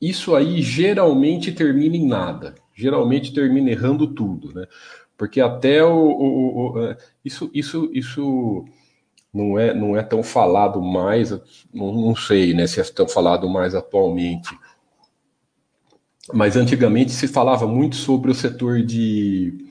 isso 0.00 0.34
aí 0.36 0.62
geralmente 0.62 1.52
termina 1.52 1.96
em 1.96 2.06
nada. 2.06 2.54
Geralmente 2.74 3.34
termina 3.34 3.70
errando 3.70 4.06
tudo, 4.06 4.52
né? 4.54 4.66
Porque 5.16 5.40
até 5.40 5.84
o, 5.84 5.92
o, 5.92 6.78
o 6.78 6.96
isso, 7.24 7.50
isso, 7.52 7.90
isso 7.92 8.64
não 9.32 9.58
é, 9.58 9.74
não 9.74 9.96
é 9.96 10.02
tão 10.02 10.22
falado 10.22 10.80
mais, 10.80 11.30
não, 11.72 11.92
não 11.92 12.16
sei, 12.16 12.54
né? 12.54 12.66
Se 12.66 12.80
é 12.80 12.84
tão 12.84 13.08
falado 13.08 13.48
mais 13.48 13.74
atualmente 13.74 14.56
mas 16.32 16.56
antigamente 16.56 17.10
se 17.12 17.26
falava 17.26 17.66
muito 17.66 17.96
sobre 17.96 18.30
o 18.30 18.34
setor 18.34 18.82
de 18.82 19.66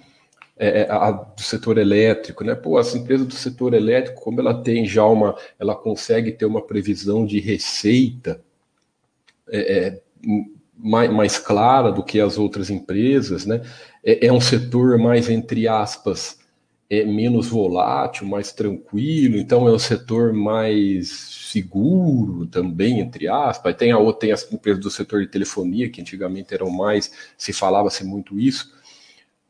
é, 0.58 0.82
é, 0.82 0.92
a, 0.92 1.12
do 1.12 1.42
setor 1.42 1.78
elétrico, 1.78 2.44
né? 2.44 2.54
Pô, 2.56 2.78
as 2.78 2.94
empresas 2.94 3.26
do 3.26 3.34
setor 3.34 3.74
elétrico, 3.74 4.22
como 4.22 4.40
ela 4.40 4.62
tem 4.62 4.86
já 4.86 5.06
uma, 5.06 5.36
ela 5.60 5.76
consegue 5.76 6.32
ter 6.32 6.46
uma 6.46 6.62
previsão 6.62 7.26
de 7.26 7.40
receita 7.40 8.42
é, 9.50 9.60
é 9.78 10.02
mais, 10.78 11.12
mais, 11.12 11.38
clara 11.38 11.92
do 11.92 12.04
que 12.04 12.20
as 12.20 12.38
outras 12.38 12.70
empresas, 12.70 13.46
né? 13.46 13.62
É, 14.04 14.28
é 14.28 14.34
um 14.34 14.42
setor 14.42 14.98
mais 14.98 15.30
entre 15.30 15.68
aspas 15.68 16.41
é 16.92 17.06
menos 17.06 17.48
volátil, 17.48 18.28
mais 18.28 18.52
tranquilo, 18.52 19.38
então 19.38 19.66
é 19.66 19.72
um 19.72 19.80
setor 19.80 20.34
mais 20.34 21.08
seguro 21.50 22.46
também, 22.46 23.00
entre 23.00 23.30
aspas. 23.30 23.74
Tem, 23.78 23.94
a, 23.94 24.14
tem 24.14 24.34
as 24.34 24.52
empresas 24.52 24.84
do 24.84 24.92
setor 24.92 25.22
de 25.22 25.28
telefonia, 25.28 25.90
que 25.90 26.02
antigamente 26.02 26.54
eram 26.54 26.70
mais, 26.70 27.10
se 27.38 27.54
falava-se 27.54 28.04
muito 28.04 28.38
isso. 28.38 28.74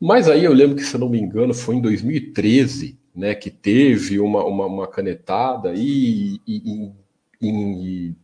Mas 0.00 0.28
aí 0.28 0.44
eu 0.44 0.52
lembro 0.52 0.76
que, 0.76 0.84
se 0.84 0.96
não 0.96 1.08
me 1.08 1.18
engano, 1.18 1.52
foi 1.52 1.74
em 1.74 1.80
2013 1.80 2.96
né, 3.12 3.34
que 3.34 3.50
teve 3.50 4.20
uma, 4.20 4.44
uma, 4.44 4.66
uma 4.66 4.86
canetada 4.86 5.74
e, 5.74 6.40
e, 6.46 6.92
e, 7.40 7.48
e 7.48 8.14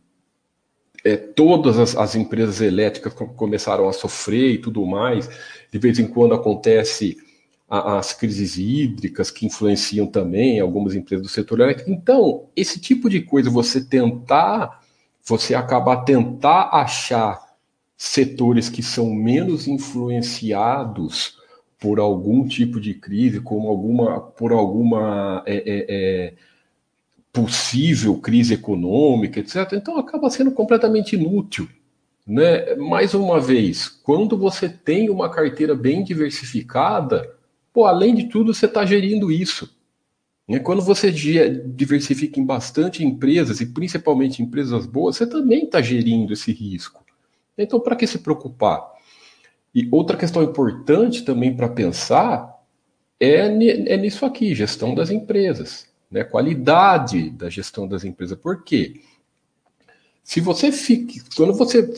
é, 1.03 1.17
todas 1.17 1.77
as, 1.77 1.93
as, 1.97 2.15
empresas 2.15 2.61
elétricas 2.61 3.13
começaram 3.13 3.89
a 3.89 3.93
sofrer 3.93 4.53
e 4.53 4.57
tudo 4.59 4.85
mais. 4.85 5.29
De 5.69 5.77
vez 5.77 5.99
em 5.99 6.07
quando 6.07 6.33
acontece 6.33 7.17
as 7.69 8.13
crises 8.13 8.57
hídricas 8.57 9.29
que 9.29 9.45
influenciam 9.45 10.07
também 10.07 10.59
algumas 10.59 10.95
empresas 10.95 11.25
do 11.25 11.31
setor 11.31 11.59
elétrico. 11.59 11.91
Então, 11.91 12.47
esse 12.55 12.79
tipo 12.79 13.07
de 13.09 13.21
coisa, 13.21 13.49
você 13.49 13.79
tentar, 13.83 14.81
você 15.23 15.53
acabar 15.53 15.97
tentar 15.97 16.69
achar 16.73 17.39
setores 17.95 18.69
que 18.69 18.81
são 18.81 19.13
menos 19.13 19.67
influenciados 19.67 21.37
por 21.79 21.99
algum 21.99 22.47
tipo 22.47 22.79
de 22.79 22.93
crise, 22.95 23.39
como 23.39 23.69
alguma, 23.69 24.19
por 24.19 24.51
alguma 24.51 25.43
é, 25.45 25.55
é, 25.57 25.85
é, 25.89 26.33
possível 27.31 28.17
crise 28.17 28.55
econômica, 28.55 29.39
etc. 29.39 29.73
Então 29.73 29.97
acaba 29.97 30.29
sendo 30.29 30.51
completamente 30.51 31.15
inútil. 31.15 31.69
Né? 32.25 32.75
Mais 32.75 33.13
uma 33.13 33.39
vez, 33.39 33.87
quando 33.87 34.37
você 34.37 34.67
tem 34.67 35.09
uma 35.09 35.29
carteira 35.29 35.75
bem 35.75 36.03
diversificada, 36.03 37.38
Pô, 37.73 37.85
além 37.85 38.15
de 38.15 38.25
tudo, 38.25 38.53
você 38.53 38.65
está 38.65 38.85
gerindo 38.85 39.31
isso. 39.31 39.77
Né? 40.47 40.59
Quando 40.59 40.81
você 40.81 41.11
diversifica 41.11 42.39
em 42.39 42.45
bastante 42.45 43.03
empresas, 43.03 43.61
e 43.61 43.67
principalmente 43.67 44.41
empresas 44.41 44.87
boas, 44.87 45.17
você 45.17 45.27
também 45.27 45.65
está 45.65 45.81
gerindo 45.81 46.33
esse 46.33 46.51
risco. 46.51 47.05
Então, 47.57 47.79
para 47.79 47.95
que 47.95 48.07
se 48.07 48.19
preocupar? 48.19 48.81
E 49.75 49.87
outra 49.91 50.17
questão 50.17 50.41
importante 50.41 51.23
também 51.23 51.55
para 51.55 51.69
pensar 51.69 52.57
é, 53.19 53.45
é, 53.45 53.97
nisso 53.97 54.25
aqui, 54.25 54.55
gestão 54.55 54.95
das 54.95 55.11
empresas, 55.11 55.87
né? 56.09 56.23
qualidade 56.23 57.29
da 57.29 57.49
gestão 57.49 57.87
das 57.87 58.03
empresas. 58.03 58.37
Por 58.37 58.63
quê? 58.63 59.01
Se 60.23 60.39
você 60.39 60.71
fica, 60.71 61.21
quando 61.35 61.53
você 61.53 61.93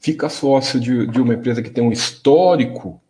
fica 0.00 0.28
sócio 0.28 0.78
de, 0.78 1.06
de 1.06 1.20
uma 1.20 1.34
empresa 1.34 1.62
que 1.62 1.70
tem 1.70 1.82
um 1.82 1.92
histórico 1.92 3.00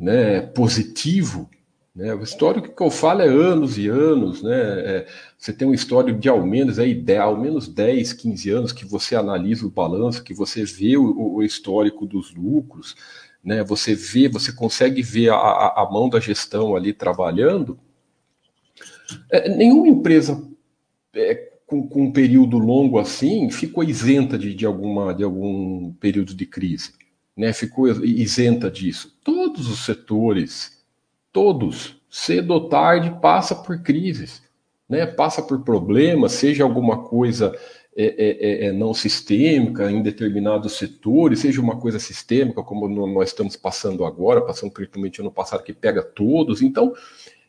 né, 0.00 0.40
positivo. 0.40 1.48
Né? 1.94 2.14
O 2.14 2.22
histórico 2.22 2.74
que 2.74 2.82
eu 2.82 2.90
falo 2.90 3.20
é 3.20 3.28
anos 3.28 3.76
e 3.76 3.86
anos. 3.86 4.42
Né? 4.42 4.56
É, 4.56 5.06
você 5.36 5.52
tem 5.52 5.68
um 5.68 5.74
histórico 5.74 6.18
de 6.18 6.28
ao 6.28 6.44
menos, 6.44 6.78
é 6.78 6.88
ideal, 6.88 7.34
ao 7.34 7.40
menos 7.40 7.68
10, 7.68 8.14
15 8.14 8.50
anos 8.50 8.72
que 8.72 8.86
você 8.86 9.14
analisa 9.14 9.66
o 9.66 9.70
balanço, 9.70 10.24
que 10.24 10.32
você 10.32 10.64
vê 10.64 10.96
o, 10.96 11.34
o 11.34 11.42
histórico 11.42 12.06
dos 12.06 12.34
lucros, 12.34 12.96
né? 13.44 13.62
você 13.62 13.94
vê, 13.94 14.28
você 14.28 14.52
consegue 14.52 15.02
ver 15.02 15.28
a, 15.30 15.36
a, 15.36 15.82
a 15.82 15.90
mão 15.90 16.08
da 16.08 16.18
gestão 16.18 16.74
ali 16.74 16.94
trabalhando. 16.94 17.78
É, 19.30 19.48
nenhuma 19.48 19.88
empresa 19.88 20.42
é, 21.12 21.50
com, 21.66 21.86
com, 21.86 22.04
um 22.04 22.12
período 22.12 22.58
longo 22.58 22.98
assim 22.98 23.50
ficou 23.50 23.82
isenta 23.82 24.38
de, 24.38 24.54
de, 24.54 24.64
alguma, 24.64 25.12
de 25.12 25.24
algum 25.24 25.92
período 25.94 26.32
de 26.32 26.46
crise 26.46 26.92
né, 27.36 27.52
ficou 27.52 27.88
isenta 27.88 28.70
disso. 28.70 29.16
Todos 29.24 29.68
os 29.68 29.84
setores, 29.84 30.82
todos, 31.32 31.96
cedo 32.08 32.52
ou 32.52 32.68
tarde, 32.68 33.18
passa 33.20 33.54
por 33.54 33.82
crises, 33.82 34.42
né, 34.88 35.06
passa 35.06 35.42
por 35.42 35.60
problemas, 35.62 36.32
seja 36.32 36.64
alguma 36.64 37.04
coisa 37.04 37.56
é, 37.96 38.04
é, 38.04 38.64
é, 38.64 38.66
é 38.66 38.72
não 38.72 38.92
sistêmica 38.92 39.90
em 39.90 40.02
determinados 40.02 40.74
setores, 40.74 41.40
seja 41.40 41.60
uma 41.60 41.78
coisa 41.78 41.98
sistêmica, 41.98 42.62
como 42.62 42.88
nós 42.88 43.30
estamos 43.30 43.56
passando 43.56 44.04
agora, 44.04 44.40
passando 44.40 44.72
principalmente 44.72 45.20
ano 45.20 45.30
passado, 45.30 45.62
que 45.62 45.72
pega 45.72 46.02
todos. 46.02 46.62
Então, 46.62 46.92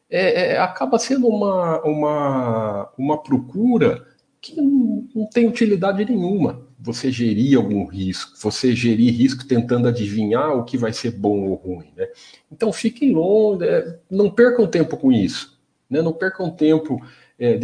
é, 0.10 0.54
é, 0.54 0.58
acaba 0.58 1.00
sendo 1.00 1.28
uma, 1.28 1.82
uma, 1.84 2.90
uma 2.98 3.18
procura 3.22 4.06
que 4.40 4.56
não, 4.56 5.08
não 5.16 5.26
tem 5.28 5.48
utilidade 5.48 6.04
nenhuma 6.04 6.71
você 6.82 7.12
gerir 7.12 7.58
algum 7.58 7.86
risco, 7.86 8.36
você 8.42 8.76
gerir 8.76 9.14
risco 9.14 9.46
tentando 9.46 9.88
adivinhar 9.88 10.58
o 10.58 10.64
que 10.64 10.78
vai 10.78 10.92
ser 10.92 11.12
bom 11.12 11.48
ou 11.50 11.54
ruim. 11.54 11.94
Né? 11.96 12.08
Então 12.52 12.74
fiquem 12.74 13.14
longe, 13.14 13.64
é, 13.64 14.00
não 14.10 14.32
percam 14.32 14.66
tempo 14.66 14.98
com 14.98 15.12
isso. 15.12 15.60
Né? 15.88 16.02
Não 16.02 16.12
percam 16.12 16.50
tempo 16.50 17.00
é. 17.38 17.58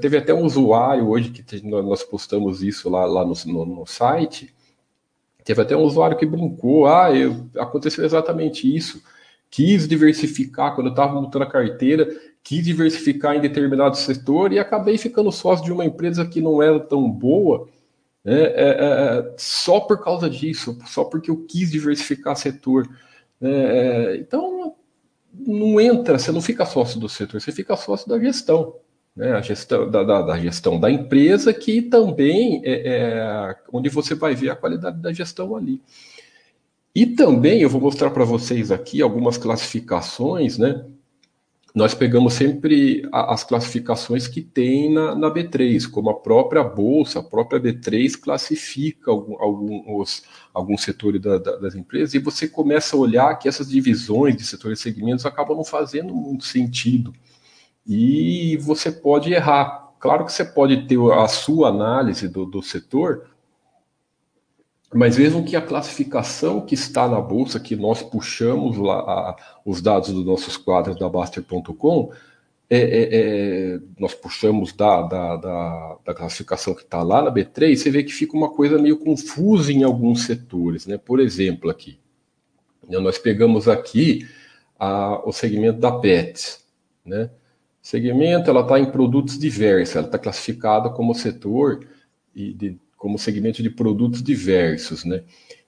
Teve 0.00 0.16
até 0.16 0.32
um 0.32 0.44
usuário 0.44 1.08
hoje 1.08 1.30
que 1.30 1.66
nós 1.66 2.02
postamos 2.04 2.62
isso 2.62 2.88
lá, 2.88 3.04
lá 3.06 3.24
no, 3.24 3.34
no, 3.46 3.66
no 3.66 3.86
site. 3.86 4.54
Teve 5.44 5.62
até 5.62 5.76
um 5.76 5.82
usuário 5.82 6.16
que 6.16 6.26
brincou, 6.26 6.86
ah, 6.86 7.12
eu, 7.12 7.48
aconteceu 7.56 8.04
exatamente 8.04 8.72
isso. 8.72 9.02
Quis 9.50 9.88
diversificar 9.88 10.74
quando 10.74 10.88
eu 10.88 10.92
estava 10.92 11.20
montando 11.20 11.44
a 11.44 11.50
carteira, 11.50 12.08
quis 12.42 12.62
diversificar 12.62 13.34
em 13.34 13.40
determinado 13.40 13.96
setor 13.96 14.52
e 14.52 14.60
acabei 14.60 14.96
ficando 14.96 15.32
sócio 15.32 15.64
de 15.64 15.72
uma 15.72 15.84
empresa 15.84 16.24
que 16.24 16.40
não 16.40 16.62
era 16.62 16.78
tão 16.78 17.10
boa 17.10 17.68
é, 18.24 18.34
é, 18.34 18.38
é, 18.38 19.34
só 19.38 19.80
por 19.80 20.02
causa 20.02 20.28
disso, 20.28 20.78
só 20.86 21.04
porque 21.04 21.30
eu 21.30 21.44
quis 21.46 21.70
diversificar 21.70 22.36
setor. 22.36 22.86
Né, 23.40 23.50
é, 23.50 24.16
então, 24.16 24.74
não 25.32 25.80
entra, 25.80 26.18
você 26.18 26.30
não 26.30 26.42
fica 26.42 26.66
sócio 26.66 27.00
do 27.00 27.08
setor, 27.08 27.40
você 27.40 27.52
fica 27.52 27.76
sócio 27.76 28.08
da 28.08 28.18
gestão. 28.18 28.76
Né, 29.16 29.32
a 29.32 29.40
gestão 29.40 29.90
da, 29.90 30.04
da, 30.04 30.22
da, 30.22 30.38
gestão 30.38 30.78
da 30.78 30.90
empresa, 30.90 31.52
que 31.52 31.82
também 31.82 32.62
é, 32.64 32.82
é 32.86 33.56
onde 33.72 33.88
você 33.88 34.14
vai 34.14 34.34
ver 34.34 34.50
a 34.50 34.56
qualidade 34.56 34.98
da 34.98 35.12
gestão 35.12 35.56
ali. 35.56 35.82
E 36.94 37.06
também 37.06 37.62
eu 37.62 37.68
vou 37.70 37.80
mostrar 37.80 38.10
para 38.10 38.24
vocês 38.24 38.70
aqui 38.70 39.00
algumas 39.00 39.38
classificações, 39.38 40.58
né? 40.58 40.84
Nós 41.74 41.94
pegamos 41.94 42.34
sempre 42.34 43.08
as 43.12 43.44
classificações 43.44 44.26
que 44.26 44.42
tem 44.42 44.92
na, 44.92 45.14
na, 45.14 45.30
B3, 45.30 45.88
como 45.88 46.10
a 46.10 46.18
própria 46.18 46.64
Bolsa, 46.64 47.20
a 47.20 47.22
própria 47.22 47.60
B3 47.60 48.18
classifica 48.18 49.10
alguns, 49.10 50.24
alguns 50.52 50.82
setores 50.82 51.20
da, 51.20 51.38
da, 51.38 51.56
das 51.56 51.74
empresas, 51.74 52.14
e 52.14 52.18
você 52.18 52.48
começa 52.48 52.96
a 52.96 52.98
olhar 52.98 53.38
que 53.38 53.48
essas 53.48 53.68
divisões 53.68 54.36
de 54.36 54.44
setores 54.44 54.80
e 54.80 54.82
segmentos 54.82 55.24
acabam 55.24 55.56
não 55.56 55.64
fazendo 55.64 56.12
muito 56.12 56.44
sentido. 56.44 57.12
E 57.86 58.56
você 58.58 58.90
pode 58.90 59.32
errar. 59.32 59.90
Claro 60.00 60.24
que 60.24 60.32
você 60.32 60.44
pode 60.44 60.86
ter 60.86 60.98
a 61.12 61.28
sua 61.28 61.68
análise 61.68 62.28
do, 62.28 62.44
do 62.46 62.62
setor, 62.62 63.29
mas 64.92 65.16
mesmo 65.16 65.44
que 65.44 65.54
a 65.54 65.62
classificação 65.62 66.60
que 66.60 66.74
está 66.74 67.08
na 67.08 67.20
bolsa, 67.20 67.60
que 67.60 67.76
nós 67.76 68.02
puxamos 68.02 68.76
lá 68.76 68.98
a, 68.98 69.36
os 69.64 69.80
dados 69.80 70.10
dos 70.10 70.24
nossos 70.24 70.56
quadros 70.56 70.98
da 70.98 71.08
Baster.com, 71.08 72.10
é, 72.68 72.78
é, 72.78 73.08
é, 73.12 73.80
nós 73.98 74.14
puxamos 74.14 74.72
da, 74.72 75.02
da, 75.02 75.36
da, 75.36 75.96
da 76.06 76.14
classificação 76.14 76.74
que 76.74 76.82
está 76.82 77.02
lá 77.02 77.22
na 77.22 77.32
B3, 77.32 77.76
você 77.76 77.90
vê 77.90 78.02
que 78.02 78.12
fica 78.12 78.36
uma 78.36 78.48
coisa 78.48 78.78
meio 78.78 78.96
confusa 78.98 79.72
em 79.72 79.82
alguns 79.82 80.24
setores. 80.24 80.86
Né? 80.86 80.96
Por 80.96 81.20
exemplo, 81.20 81.70
aqui, 81.70 81.98
né, 82.88 82.98
nós 82.98 83.18
pegamos 83.18 83.68
aqui 83.68 84.28
a, 84.78 85.20
o 85.24 85.32
segmento 85.32 85.80
da 85.80 85.92
PET. 85.92 86.58
Né? 87.04 87.30
Segmento, 87.82 88.50
ela 88.50 88.60
está 88.60 88.78
em 88.78 88.90
produtos 88.90 89.38
diversos, 89.38 89.96
ela 89.96 90.06
está 90.06 90.18
classificada 90.18 90.90
como 90.90 91.14
setor 91.14 91.86
de 92.34 92.78
como 93.00 93.18
segmento 93.18 93.62
de 93.62 93.70
produtos 93.70 94.22
diversos, 94.22 95.06
né? 95.06 95.22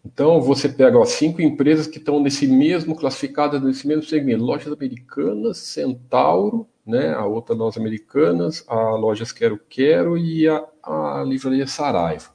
Então 0.05 0.39
você 0.43 0.69
pega 0.69 0.99
ó, 0.99 1.05
cinco 1.07 1.41
empresas 1.41 1.87
que 1.87 1.97
estão 1.97 2.21
nesse 2.21 2.47
mesmo 2.47 2.95
classificadas 2.95 3.63
nesse 3.63 3.89
mesmo 3.89 4.03
segmento: 4.03 4.45
lojas 4.45 4.71
americanas, 4.71 5.57
Centauro, 5.57 6.69
né? 6.87 7.15
A 7.15 7.25
outra 7.25 7.55
lojas 7.55 7.81
americanas, 7.81 8.63
a 8.69 8.91
lojas 8.91 9.33
Quero 9.33 9.59
Quero 9.67 10.19
e 10.19 10.47
a, 10.47 10.63
a 10.83 11.25
livraria 11.27 11.67
Saraiva. 11.67 12.31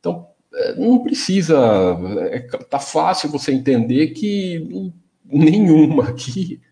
Então 0.00 0.26
é, 0.54 0.74
não 0.74 1.02
precisa, 1.02 1.58
é, 2.30 2.40
tá 2.40 2.78
fácil 2.78 3.28
você 3.28 3.52
entender 3.52 4.08
que 4.08 4.90
nenhuma 5.26 6.08
aqui 6.08 6.62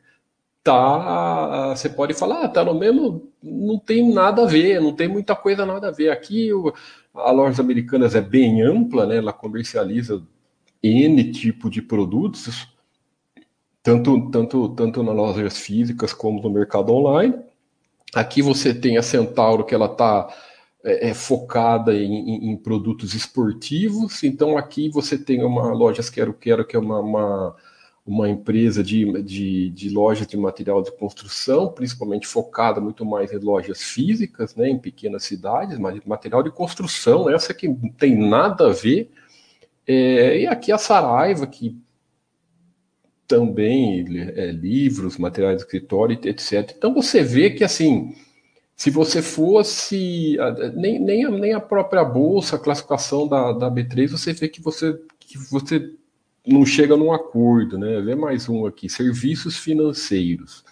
tá. 0.65 1.75
Você 1.77 1.91
pode 1.91 2.15
falar, 2.15 2.45
ah, 2.45 2.49
tá 2.49 2.65
no 2.65 2.75
mesmo, 2.79 3.31
não 3.43 3.79
tem 3.79 4.11
nada 4.11 4.45
a 4.45 4.47
ver, 4.47 4.81
não 4.81 4.95
tem 4.95 5.09
muita 5.09 5.37
coisa 5.37 5.67
nada 5.67 5.89
a 5.89 5.91
ver. 5.91 6.11
Aqui 6.11 6.53
o, 6.53 6.73
a 7.14 7.31
lojas 7.31 7.61
americanas 7.61 8.14
é 8.14 8.21
bem 8.21 8.62
ampla, 8.62 9.07
né? 9.07 9.16
Ela 9.16 9.33
comercializa 9.33 10.23
N 10.83 11.33
tipo 11.33 11.71
de 11.71 11.83
produtos, 11.83 12.69
tanto, 13.83 14.31
tanto, 14.31 14.68
tanto 14.70 15.03
nas 15.03 15.14
lojas 15.14 15.59
físicas 15.59 16.12
como 16.12 16.40
no 16.42 16.51
mercado 16.51 16.92
online. 16.92 17.35
Aqui 18.14 18.42
você 18.42 18.75
tem 18.75 18.96
a 18.98 19.03
Centauro, 19.03 19.64
que 19.64 19.75
ela 19.75 19.87
está 19.87 20.29
é, 20.85 21.11
é, 21.11 21.14
focada 21.14 21.94
em, 21.94 22.12
em, 22.12 22.51
em, 22.51 22.57
produtos 22.57 23.14
esportivos. 23.14 24.22
Então 24.22 24.59
aqui 24.59 24.88
você 24.90 25.16
tem 25.16 25.42
uma 25.44 25.72
lojas 25.72 26.11
Quero 26.11 26.35
Quero, 26.35 26.66
que 26.66 26.77
é 26.77 26.79
uma, 26.79 27.01
uma, 27.01 27.57
uma 28.05 28.29
empresa 28.29 28.83
de, 28.83 29.23
de, 29.23 29.71
de 29.71 29.88
lojas 29.88 30.27
de 30.27 30.37
material 30.37 30.83
de 30.83 30.91
construção, 30.93 31.69
principalmente 31.73 32.27
focada 32.27 32.81
muito 32.81 33.05
mais 33.05 33.33
em 33.33 33.38
lojas 33.38 33.81
físicas, 33.83 34.57
né, 34.57 34.69
em 34.69 34.79
pequenas 34.79 35.23
cidades, 35.23 35.79
mas 35.79 36.01
material 36.05 36.43
de 36.43 36.51
construção, 36.51 37.31
essa 37.31 37.55
que 37.55 37.69
não 37.69 37.91
tem 37.91 38.17
nada 38.17 38.69
a 38.69 38.73
ver. 38.73 39.11
É, 39.87 40.41
e 40.41 40.47
aqui 40.47 40.73
a 40.73 40.79
Saraiva, 40.79 41.47
que 41.47 41.81
também 43.27 44.05
é, 44.37 44.51
livros, 44.51 45.17
materiais 45.17 45.57
de 45.57 45.62
escritório, 45.62 46.19
etc. 46.25 46.75
Então 46.77 46.93
você 46.93 47.23
vê 47.23 47.51
que 47.51 47.65
assim 47.65 48.15
se 48.83 48.91
você 48.91 49.23
fosse 49.23 50.37
nem, 50.75 50.99
nem, 50.99 51.25
a, 51.25 51.31
nem 51.31 51.53
a 51.53 51.61
própria 51.61 52.05
bolsa, 52.05 52.57
a 52.57 52.59
classificação 52.59 53.29
da, 53.29 53.53
da 53.53 53.71
B3, 53.71 54.09
você 54.09 54.33
vê 54.33 54.49
que 54.49 54.61
você, 54.61 54.99
que 55.21 55.38
você 55.38 55.95
não 56.46 56.66
chega 56.66 56.96
num 56.96 57.12
acordo, 57.12 57.78
né? 57.78 58.00
Vê 58.00 58.14
mais 58.14 58.48
um 58.48 58.66
aqui, 58.66 58.88
serviços 58.88 59.57
financeiros. 59.59 60.64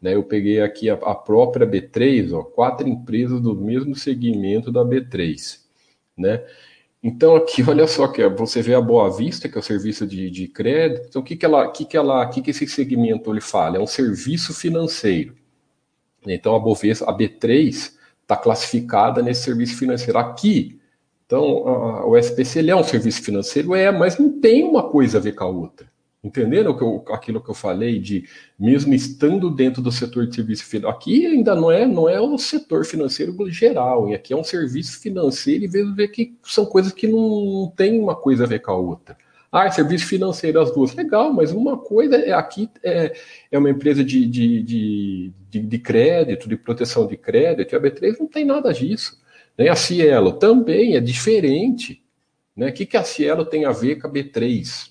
Né? 0.00 0.14
Eu 0.14 0.22
peguei 0.22 0.60
aqui 0.60 0.88
a, 0.88 0.94
a 0.94 1.14
própria 1.14 1.66
B3, 1.66 2.32
ó, 2.32 2.42
quatro 2.42 2.88
empresas 2.88 3.40
do 3.40 3.54
mesmo 3.54 3.94
segmento 3.94 4.72
da 4.72 4.84
B3, 4.84 5.60
né? 6.16 6.44
Então 7.02 7.36
aqui, 7.36 7.62
olha 7.68 7.86
só 7.86 8.08
que 8.08 8.26
você 8.28 8.62
vê 8.62 8.74
a 8.74 8.80
Boa 8.80 9.14
Vista, 9.14 9.48
que 9.48 9.56
é 9.56 9.60
o 9.60 9.62
serviço 9.62 10.06
de, 10.06 10.30
de 10.30 10.48
crédito. 10.48 11.06
Então 11.08 11.22
o 11.22 11.24
que 11.24 11.36
que 11.36 11.44
ela, 11.44 11.70
que 11.70 11.84
que 11.84 11.96
ela, 11.96 12.26
que 12.28 12.42
que 12.42 12.50
esse 12.50 12.66
segmento 12.66 13.30
ele 13.32 13.40
fala? 13.40 13.76
É 13.76 13.80
um 13.80 13.86
serviço 13.86 14.54
financeiro. 14.54 15.36
Então 16.26 16.54
a 16.54 16.58
Bovespa, 16.58 17.10
a 17.10 17.16
B3 17.16 17.92
está 18.22 18.36
classificada 18.36 19.22
nesse 19.22 19.42
serviço 19.42 19.76
financeiro. 19.76 20.18
Aqui, 20.18 20.77
então 21.28 22.08
o 22.08 22.16
SPC 22.16 22.60
ele 22.60 22.70
é 22.70 22.74
um 22.74 22.82
serviço 22.82 23.22
financeiro, 23.22 23.74
é, 23.74 23.92
mas 23.92 24.16
não 24.18 24.40
tem 24.40 24.64
uma 24.64 24.88
coisa 24.88 25.18
a 25.18 25.20
ver 25.20 25.32
com 25.32 25.44
a 25.44 25.46
outra. 25.46 25.86
Entenderam 26.24 26.74
que 26.74 26.82
eu, 26.82 27.04
aquilo 27.10 27.42
que 27.42 27.50
eu 27.50 27.54
falei 27.54 27.98
de 27.98 28.24
mesmo 28.58 28.94
estando 28.94 29.50
dentro 29.50 29.82
do 29.82 29.92
setor 29.92 30.26
de 30.26 30.34
serviço 30.34 30.64
financeiro, 30.64 30.88
aqui 30.88 31.26
ainda 31.26 31.54
não 31.54 31.70
é 31.70 31.86
não 31.86 32.08
é 32.08 32.18
o 32.18 32.38
setor 32.38 32.86
financeiro 32.86 33.36
geral, 33.50 34.08
e 34.08 34.14
aqui 34.14 34.32
é 34.32 34.36
um 34.36 34.42
serviço 34.42 34.98
financeiro 35.00 35.64
e 35.64 35.68
vejo 35.68 35.94
ver 35.94 36.08
que 36.08 36.34
são 36.42 36.64
coisas 36.64 36.92
que 36.92 37.06
não, 37.06 37.18
não 37.20 37.72
tem 37.76 38.00
uma 38.00 38.16
coisa 38.16 38.44
a 38.44 38.46
ver 38.46 38.60
com 38.60 38.70
a 38.70 38.76
outra. 38.76 39.14
Ah, 39.52 39.66
é 39.66 39.70
serviço 39.70 40.06
financeiro, 40.06 40.60
as 40.60 40.72
duas. 40.72 40.94
Legal, 40.94 41.30
mas 41.32 41.52
uma 41.52 41.76
coisa 41.76 42.16
é 42.16 42.32
aqui 42.32 42.70
é, 42.82 43.14
é 43.52 43.58
uma 43.58 43.70
empresa 43.70 44.02
de, 44.02 44.26
de, 44.26 44.62
de, 44.62 45.32
de, 45.50 45.60
de 45.60 45.78
crédito, 45.78 46.48
de 46.48 46.56
proteção 46.56 47.06
de 47.06 47.18
crédito, 47.18 47.74
e 47.74 47.76
a 47.76 47.80
B3 47.80 48.18
não 48.18 48.26
tem 48.26 48.46
nada 48.46 48.72
disso. 48.72 49.18
Né? 49.58 49.68
A 49.68 49.74
Cielo 49.76 50.32
também 50.32 50.94
é 50.94 51.00
diferente. 51.00 52.02
Né? 52.56 52.68
O 52.68 52.72
que, 52.72 52.86
que 52.86 52.96
a 52.96 53.02
Cielo 53.02 53.44
tem 53.44 53.64
a 53.64 53.72
ver 53.72 53.96
com 53.96 54.06
a 54.06 54.10
B3? 54.10 54.90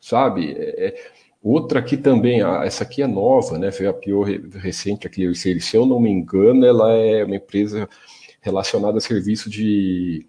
Sabe? 0.00 0.52
É, 0.52 0.86
é 0.86 1.10
outra 1.42 1.80
aqui 1.80 1.96
também, 1.96 2.42
essa 2.64 2.84
aqui 2.84 3.02
é 3.02 3.06
nova, 3.06 3.58
né? 3.58 3.70
Foi 3.70 3.86
a 3.86 3.92
pior 3.92 4.24
recente, 4.54 5.06
a 5.06 5.10
ClearSale. 5.10 5.60
Se 5.60 5.76
eu 5.76 5.86
não 5.86 6.00
me 6.00 6.10
engano, 6.10 6.64
ela 6.64 6.92
é 6.92 7.24
uma 7.24 7.36
empresa 7.36 7.88
relacionada 8.40 8.98
a 8.98 9.00
serviço 9.00 9.50
de, 9.50 10.26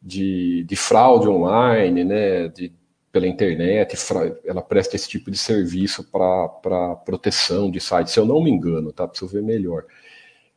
de, 0.00 0.64
de 0.64 0.76
fraude 0.76 1.28
online, 1.28 2.04
né? 2.04 2.48
De, 2.48 2.72
pela 3.10 3.26
internet, 3.26 3.94
ela 4.42 4.62
presta 4.62 4.96
esse 4.96 5.06
tipo 5.06 5.30
de 5.30 5.36
serviço 5.36 6.02
para 6.10 6.96
proteção 7.04 7.70
de 7.70 7.78
sites, 7.78 8.14
se 8.14 8.18
eu 8.18 8.24
não 8.24 8.42
me 8.42 8.50
engano, 8.50 8.90
tá? 8.90 9.06
Preciso 9.06 9.30
ver 9.30 9.42
melhor. 9.42 9.84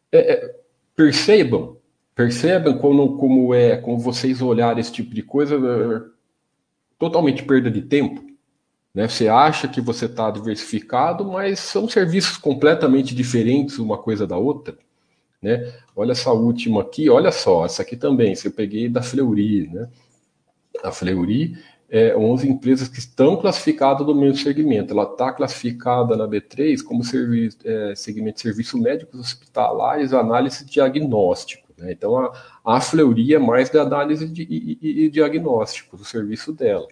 É, 0.09 0.33
é, 0.33 0.55
percebam, 0.95 1.75
percebam 2.15 2.77
como, 2.77 3.17
como 3.17 3.53
é, 3.53 3.77
como 3.77 3.99
vocês 3.99 4.41
olharem 4.41 4.79
esse 4.79 4.91
tipo 4.91 5.13
de 5.13 5.21
coisa, 5.21 5.55
é, 5.55 6.01
totalmente 6.97 7.43
perda 7.43 7.69
de 7.69 7.81
tempo. 7.81 8.23
Né? 8.93 9.07
Você 9.07 9.27
acha 9.27 9.67
que 9.67 9.81
você 9.81 10.05
está 10.05 10.31
diversificado, 10.31 11.25
mas 11.25 11.59
são 11.59 11.87
serviços 11.89 12.37
completamente 12.37 13.13
diferentes 13.13 13.77
uma 13.77 13.97
coisa 13.97 14.25
da 14.25 14.37
outra. 14.37 14.77
Né? 15.41 15.73
Olha 15.93 16.13
essa 16.13 16.31
última 16.31 16.81
aqui, 16.81 17.09
olha 17.09 17.31
só, 17.31 17.65
essa 17.65 17.81
aqui 17.81 17.97
também, 17.97 18.33
se 18.33 18.47
eu 18.47 18.51
peguei 18.51 18.87
da 18.87 19.03
Fleury, 19.03 19.67
né? 19.67 19.89
A 20.83 20.91
Fleury 20.91 21.57
é, 21.89 22.15
11 22.15 22.49
empresas 22.49 22.87
que 22.87 22.99
estão 22.99 23.37
classificadas 23.37 24.05
no 24.05 24.15
mesmo 24.15 24.37
segmento. 24.37 24.93
Ela 24.93 25.03
está 25.03 25.31
classificada 25.31 26.17
na 26.17 26.27
B3 26.27 26.81
como 26.83 27.03
serviço, 27.03 27.57
é, 27.63 27.93
segmento 27.95 28.35
de 28.35 28.41
serviços 28.41 28.79
médicos 28.79 29.19
hospitalares, 29.19 30.13
análise 30.13 30.63
e 30.63 30.67
diagnóstico. 30.67 31.64
Né? 31.77 31.91
Então, 31.91 32.17
a, 32.17 32.33
a 32.63 32.81
Fleury 32.81 33.33
é 33.33 33.39
mais 33.39 33.69
da 33.69 33.81
análise 33.81 34.27
de, 34.27 34.43
e, 34.43 34.77
e, 34.81 35.05
e 35.05 35.09
diagnóstico 35.09 35.97
do 35.97 36.05
serviço 36.05 36.53
dela. 36.53 36.87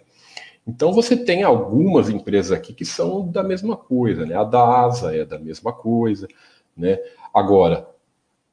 Então, 0.66 0.94
você 0.94 1.18
tem 1.18 1.44
algumas 1.44 2.10
empresas 2.10 2.52
aqui 2.52 2.74
que 2.74 2.86
são 2.86 3.28
da 3.30 3.44
mesma 3.44 3.76
coisa. 3.76 4.26
Né? 4.26 4.36
A 4.36 4.44
DASA 4.44 5.16
é 5.16 5.26
da 5.26 5.38
mesma 5.38 5.74
coisa. 5.74 6.28
Né? 6.76 6.98
Agora, 7.34 7.88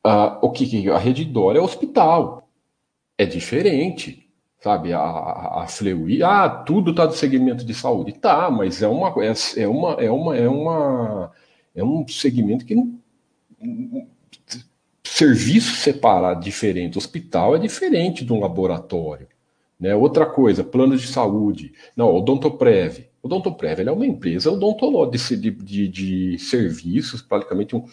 a, 0.03 0.38
o 0.43 0.51
que 0.51 0.88
a 0.90 0.99
Redditor 0.99 1.57
é 1.57 1.61
hospital. 1.61 2.49
É 3.16 3.27
diferente 3.27 4.31
sabe, 4.61 4.93
a, 4.93 5.01
a 5.01 5.66
Fleury, 5.66 6.23
ah, 6.23 6.49
tudo 6.49 6.90
está 6.90 7.07
do 7.07 7.14
segmento 7.14 7.64
de 7.64 7.75
saúde. 7.75 8.12
Tá, 8.12 8.51
mas 8.51 8.83
é 8.83 8.88
uma, 8.88 9.09
é, 9.25 9.33
é, 9.57 9.69
uma, 9.69 9.93
é, 9.95 10.11
uma, 10.11 10.37
é, 10.37 10.49
uma, 10.49 11.33
é 11.75 11.85
um 11.85 12.07
segmento 12.07 12.64
que 12.64 12.75
não. 12.75 12.99
Serviço 15.12 15.75
separado, 15.75 16.40
diferente. 16.40 16.96
Hospital 16.96 17.57
é 17.57 17.59
diferente 17.59 18.25
de 18.25 18.33
um 18.33 18.38
laboratório. 18.38 19.27
Né? 19.79 19.92
Outra 19.92 20.25
coisa, 20.25 20.62
plano 20.62 20.96
de 20.96 21.09
saúde. 21.09 21.73
Não, 21.96 22.14
Odontoprev. 22.14 23.09
Odontoprev 23.20 23.83
é 23.83 23.90
uma 23.90 24.07
empresa 24.07 24.53
odontológica 24.53 25.37
de, 25.37 25.51
de, 25.51 25.88
de 25.88 26.38
serviços, 26.38 27.20
praticamente 27.20 27.75
um, 27.75 27.85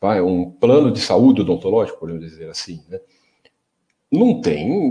vai, 0.00 0.20
um 0.20 0.50
plano 0.50 0.90
de 0.90 1.00
saúde 1.00 1.42
odontológico, 1.42 2.00
podemos 2.00 2.24
dizer 2.24 2.50
assim, 2.50 2.82
né? 2.88 2.98
Não 4.10 4.40
tem. 4.40 4.90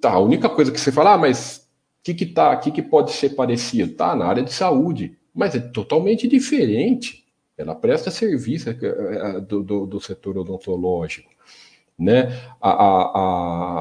Tá, 0.00 0.14
a 0.14 0.18
única 0.18 0.48
coisa 0.48 0.72
que 0.72 0.80
você 0.80 0.90
fala, 0.90 1.14
ah, 1.14 1.18
mas 1.18 1.68
o 2.00 2.02
que, 2.02 2.14
que, 2.14 2.26
tá, 2.26 2.56
que, 2.56 2.72
que 2.72 2.82
pode 2.82 3.12
ser 3.12 3.30
parecido? 3.30 3.92
Tá 3.94 4.16
na 4.16 4.26
área 4.26 4.42
de 4.42 4.52
saúde, 4.52 5.16
mas 5.32 5.54
é 5.54 5.60
totalmente 5.60 6.26
diferente. 6.26 7.25
Ela 7.56 7.74
presta 7.74 8.10
serviço 8.10 8.70
é, 8.70 8.76
é, 8.82 9.40
do, 9.40 9.62
do, 9.62 9.86
do 9.86 10.00
setor 10.00 10.38
odontológico. 10.38 11.30
Né? 11.98 12.28
A, 12.60 12.70
a, 12.70 13.02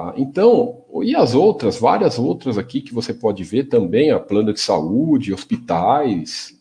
a, 0.09 0.13
então, 0.15 0.85
e 1.03 1.13
as 1.15 1.35
outras, 1.35 1.77
várias 1.77 2.17
outras 2.17 2.57
aqui 2.57 2.79
que 2.79 2.93
você 2.93 3.13
pode 3.13 3.43
ver 3.43 3.65
também, 3.65 4.11
a 4.11 4.19
plano 4.19 4.53
de 4.53 4.59
saúde, 4.61 5.33
hospitais. 5.33 6.57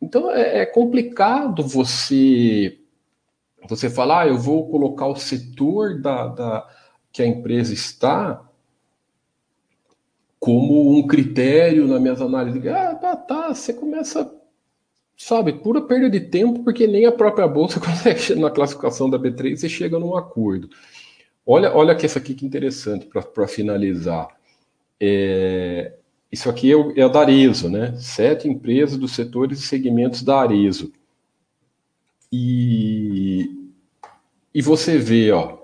Então 0.00 0.30
é, 0.30 0.60
é 0.60 0.66
complicado 0.66 1.64
você 1.64 2.78
você 3.68 3.90
falar, 3.90 4.22
ah, 4.22 4.28
eu 4.28 4.38
vou 4.38 4.68
colocar 4.70 5.06
o 5.06 5.16
setor 5.16 6.00
da, 6.00 6.28
da, 6.28 6.68
que 7.12 7.22
a 7.22 7.26
empresa 7.26 7.74
está 7.74 8.42
como 10.38 10.96
um 10.96 11.06
critério 11.06 11.86
nas 11.86 12.00
minhas 12.00 12.20
análises. 12.20 12.64
Ah, 12.66 12.94
tá, 12.94 13.16
tá, 13.16 13.54
você 13.54 13.74
começa, 13.74 14.24
sabe, 15.18 15.52
pura 15.52 15.82
perda 15.82 16.08
de 16.08 16.20
tempo, 16.20 16.62
porque 16.62 16.86
nem 16.86 17.04
a 17.04 17.12
própria 17.12 17.48
bolsa 17.48 17.80
consegue 17.80 18.36
na 18.36 18.50
classificação 18.50 19.10
da 19.10 19.18
B3 19.18 19.56
você 19.56 19.68
chega 19.68 19.98
num 19.98 20.16
acordo. 20.16 20.70
Olha, 21.44 21.74
olha 21.74 21.94
que 21.96 22.06
essa 22.06 22.20
aqui 22.20 22.34
que 22.34 22.46
interessante 22.46 23.06
para 23.06 23.48
finalizar. 23.48 24.28
É, 25.00 25.94
isso 26.30 26.48
aqui 26.48 26.70
é 26.70 26.76
o, 26.76 26.92
é 26.96 27.08
da 27.08 27.20
Arezo, 27.20 27.68
né? 27.68 27.96
Sete 27.96 28.48
empresas 28.48 28.96
dos 28.96 29.12
setores 29.14 29.58
e 29.58 29.62
segmentos 29.62 30.22
da 30.22 30.40
Arezo. 30.40 30.92
E, 32.30 33.50
e 34.54 34.62
você 34.62 34.98
vê, 34.98 35.32
ó, 35.32 35.58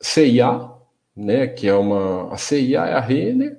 CIA, 0.00 0.72
né, 1.14 1.46
que 1.46 1.68
é 1.68 1.74
uma 1.74 2.32
a 2.32 2.36
CIA 2.38 2.86
é 2.86 2.94
a 2.94 3.00
Renner, 3.00 3.58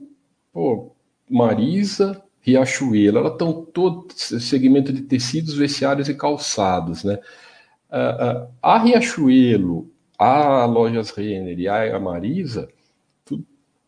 pô, 0.52 0.92
Marisa, 1.30 2.24
Riachuelo, 2.50 3.20
elas 3.20 3.34
estão 3.34 3.66
todo 3.66 4.08
segmento 4.16 4.92
de 4.92 5.02
tecidos, 5.02 5.56
vestiários 5.56 6.10
e 6.10 6.14
calçados, 6.14 7.04
né? 7.04 7.20
A 8.62 8.78
Riachuelo, 8.78 9.92
a 10.18 10.66
Lojas 10.66 11.12
Renner 11.12 11.60
e 11.60 11.68
a 11.68 12.00
Marisa 12.00 12.70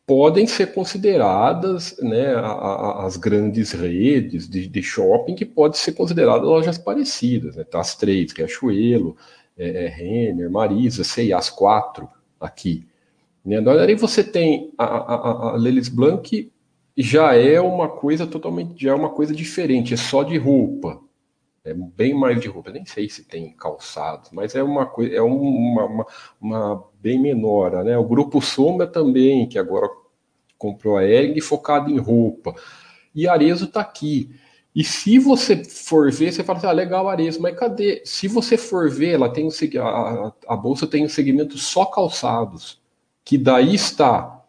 podem 0.06 0.46
ser 0.46 0.74
consideradas 0.74 1.96
né, 2.02 2.34
as 2.36 3.16
grandes 3.16 3.72
redes 3.72 4.50
de, 4.50 4.68
de, 4.68 4.84
shopping 4.84 5.36
que 5.36 5.46
podem 5.46 5.78
ser 5.78 5.94
consideradas 5.94 6.44
lojas 6.44 6.78
parecidas, 6.78 7.56
né? 7.56 7.64
Tá 7.64 7.80
as 7.80 7.96
três, 7.96 8.34
que 8.34 8.42
é 8.42 8.48
Chuelo, 8.48 9.16
é, 9.58 9.86
é 9.86 9.88
Renner, 9.88 10.52
Marisa, 10.52 11.04
sei, 11.04 11.32
as 11.32 11.50
quatro 11.50 12.10
aqui. 12.40 12.86
Né? 13.46 13.62
Daí 13.62 13.96
você 13.96 14.24
tem 14.24 14.74
a, 14.78 14.84
a, 14.86 15.52
a 15.52 15.56
Lelis 15.56 15.88
Blanc 15.88 16.51
já 16.98 17.36
é 17.36 17.60
uma 17.60 17.88
coisa 17.90 18.28
totalmente, 18.28 18.84
já 18.84 18.92
é 18.92 18.96
uma 18.96 19.10
coisa 19.10 19.34
diferente, 19.34 19.94
é 19.94 19.98
só 19.98 20.24
de 20.24 20.38
roupa, 20.38 21.02
é 21.64 21.74
bem 21.74 22.14
mais 22.14 22.42
de 22.42 22.48
roupa. 22.48 22.72
Nem 22.72 22.86
sei 22.86 23.10
se 23.10 23.24
tem 23.24 23.56
calçados, 23.56 24.32
mas 24.32 24.56
é 24.56 24.64
uma 24.64 24.86
coisa, 24.86 25.14
é 25.14 25.22
uma, 25.22 25.86
uma, 25.86 26.06
uma, 26.40 26.84
bem 27.00 27.20
menor, 27.22 27.84
né? 27.84 27.98
O 27.98 28.04
grupo 28.04 28.42
Sombra 28.42 28.88
também, 28.88 29.48
que 29.48 29.60
agora 29.60 29.88
comprou 30.58 30.98
a 30.98 31.06
Ering, 31.06 31.40
focado 31.42 31.90
em 31.92 31.98
roupa. 31.98 32.54
E 33.14 33.28
Arezo 33.28 33.66
está 33.66 33.82
aqui. 33.82 34.32
E 34.74 34.84
se 34.84 35.20
você 35.20 35.64
for 35.64 36.12
ver, 36.12 36.32
você 36.32 36.44
fala 36.44 36.58
assim, 36.58 36.68
ah, 36.68 36.72
legal, 36.72 37.10
Arezo, 37.10 37.42
mas 37.42 37.58
cadê? 37.58 38.02
Se 38.06 38.28
você 38.28 38.58
for 38.58 38.90
ver, 38.90 39.16
ela 39.16 39.30
tem 39.30 39.46
um, 39.46 39.50
a, 39.82 40.34
a 40.48 40.56
bolsa 40.56 40.88
tem 40.88 41.06
um 41.06 41.10
segmento 41.10 41.58
só 41.58 41.86
calçados, 41.86 42.82
que 43.24 43.38
daí 43.38 43.76
está 43.76 44.41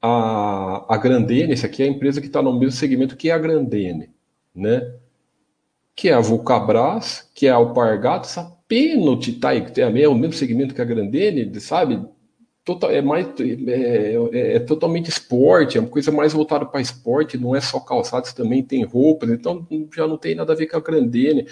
a, 0.00 0.86
a 0.88 0.96
Grandene, 0.96 1.52
essa 1.52 1.66
aqui 1.66 1.82
é 1.82 1.86
a 1.86 1.88
empresa 1.88 2.20
que 2.20 2.26
está 2.26 2.40
no 2.40 2.58
mesmo 2.58 2.72
segmento 2.72 3.16
que 3.16 3.30
a 3.30 3.38
Grandene, 3.38 4.10
né? 4.54 4.94
Que 5.94 6.08
é 6.08 6.14
a 6.14 6.20
Vulcabras, 6.20 7.28
que 7.34 7.46
é 7.46 7.50
a 7.50 7.56
Alpargatas, 7.56 8.38
a 8.38 8.44
Penalty 8.66 9.32
tá, 9.32 9.54
é 9.54 10.08
o 10.08 10.14
mesmo 10.14 10.32
segmento 10.32 10.74
que 10.74 10.80
a 10.80 10.84
Grandene, 10.84 11.60
sabe? 11.60 12.02
Total, 12.64 12.90
é 12.90 13.02
mais 13.02 13.26
é, 13.40 14.14
é, 14.32 14.56
é, 14.56 14.60
totalmente 14.60 15.08
esporte, 15.08 15.76
é 15.76 15.80
uma 15.80 15.90
coisa 15.90 16.12
mais 16.12 16.32
voltada 16.32 16.64
para 16.64 16.80
esporte, 16.80 17.36
não 17.36 17.54
é 17.54 17.60
só 17.60 17.80
calçados, 17.80 18.32
também 18.32 18.62
tem 18.62 18.84
roupas, 18.84 19.30
então 19.30 19.66
já 19.94 20.06
não 20.06 20.16
tem 20.16 20.34
nada 20.34 20.52
a 20.52 20.56
ver 20.56 20.66
com 20.66 20.76
a 20.76 20.80
Grandene. 20.80 21.46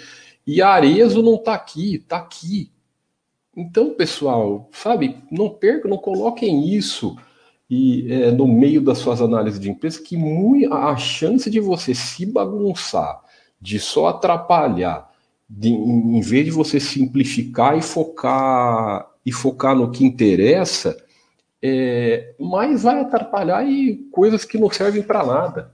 E 0.45 0.61
a 0.61 0.69
Arezo 0.69 1.21
não 1.21 1.35
está 1.35 1.53
aqui, 1.53 1.95
está 1.95 2.17
aqui. 2.17 2.71
Então, 3.55 3.93
pessoal, 3.93 4.69
sabe, 4.71 5.17
não 5.29 5.49
percam, 5.49 5.89
não 5.91 5.97
coloquem 5.97 6.73
isso 6.73 7.15
e 7.69 8.11
é, 8.11 8.31
no 8.31 8.47
meio 8.47 8.81
das 8.81 8.97
suas 8.97 9.21
análises 9.21 9.59
de 9.59 9.69
empresa 9.69 10.01
que 10.01 10.17
muito, 10.17 10.73
a 10.73 10.95
chance 10.97 11.49
de 11.49 11.59
você 11.59 11.93
se 11.93 12.25
bagunçar, 12.25 13.21
de 13.61 13.79
só 13.79 14.07
atrapalhar, 14.07 15.09
de, 15.47 15.69
em 15.69 16.21
vez 16.21 16.45
de 16.45 16.51
você 16.51 16.79
simplificar 16.79 17.77
e 17.77 17.81
focar 17.81 19.07
e 19.25 19.31
focar 19.31 19.75
no 19.75 19.91
que 19.91 20.03
interessa, 20.03 20.97
é, 21.61 22.33
mais 22.39 22.83
vai 22.83 23.01
atrapalhar 23.01 23.63
e 23.67 23.97
coisas 24.11 24.45
que 24.45 24.57
não 24.57 24.69
servem 24.71 25.03
para 25.03 25.25
nada, 25.25 25.71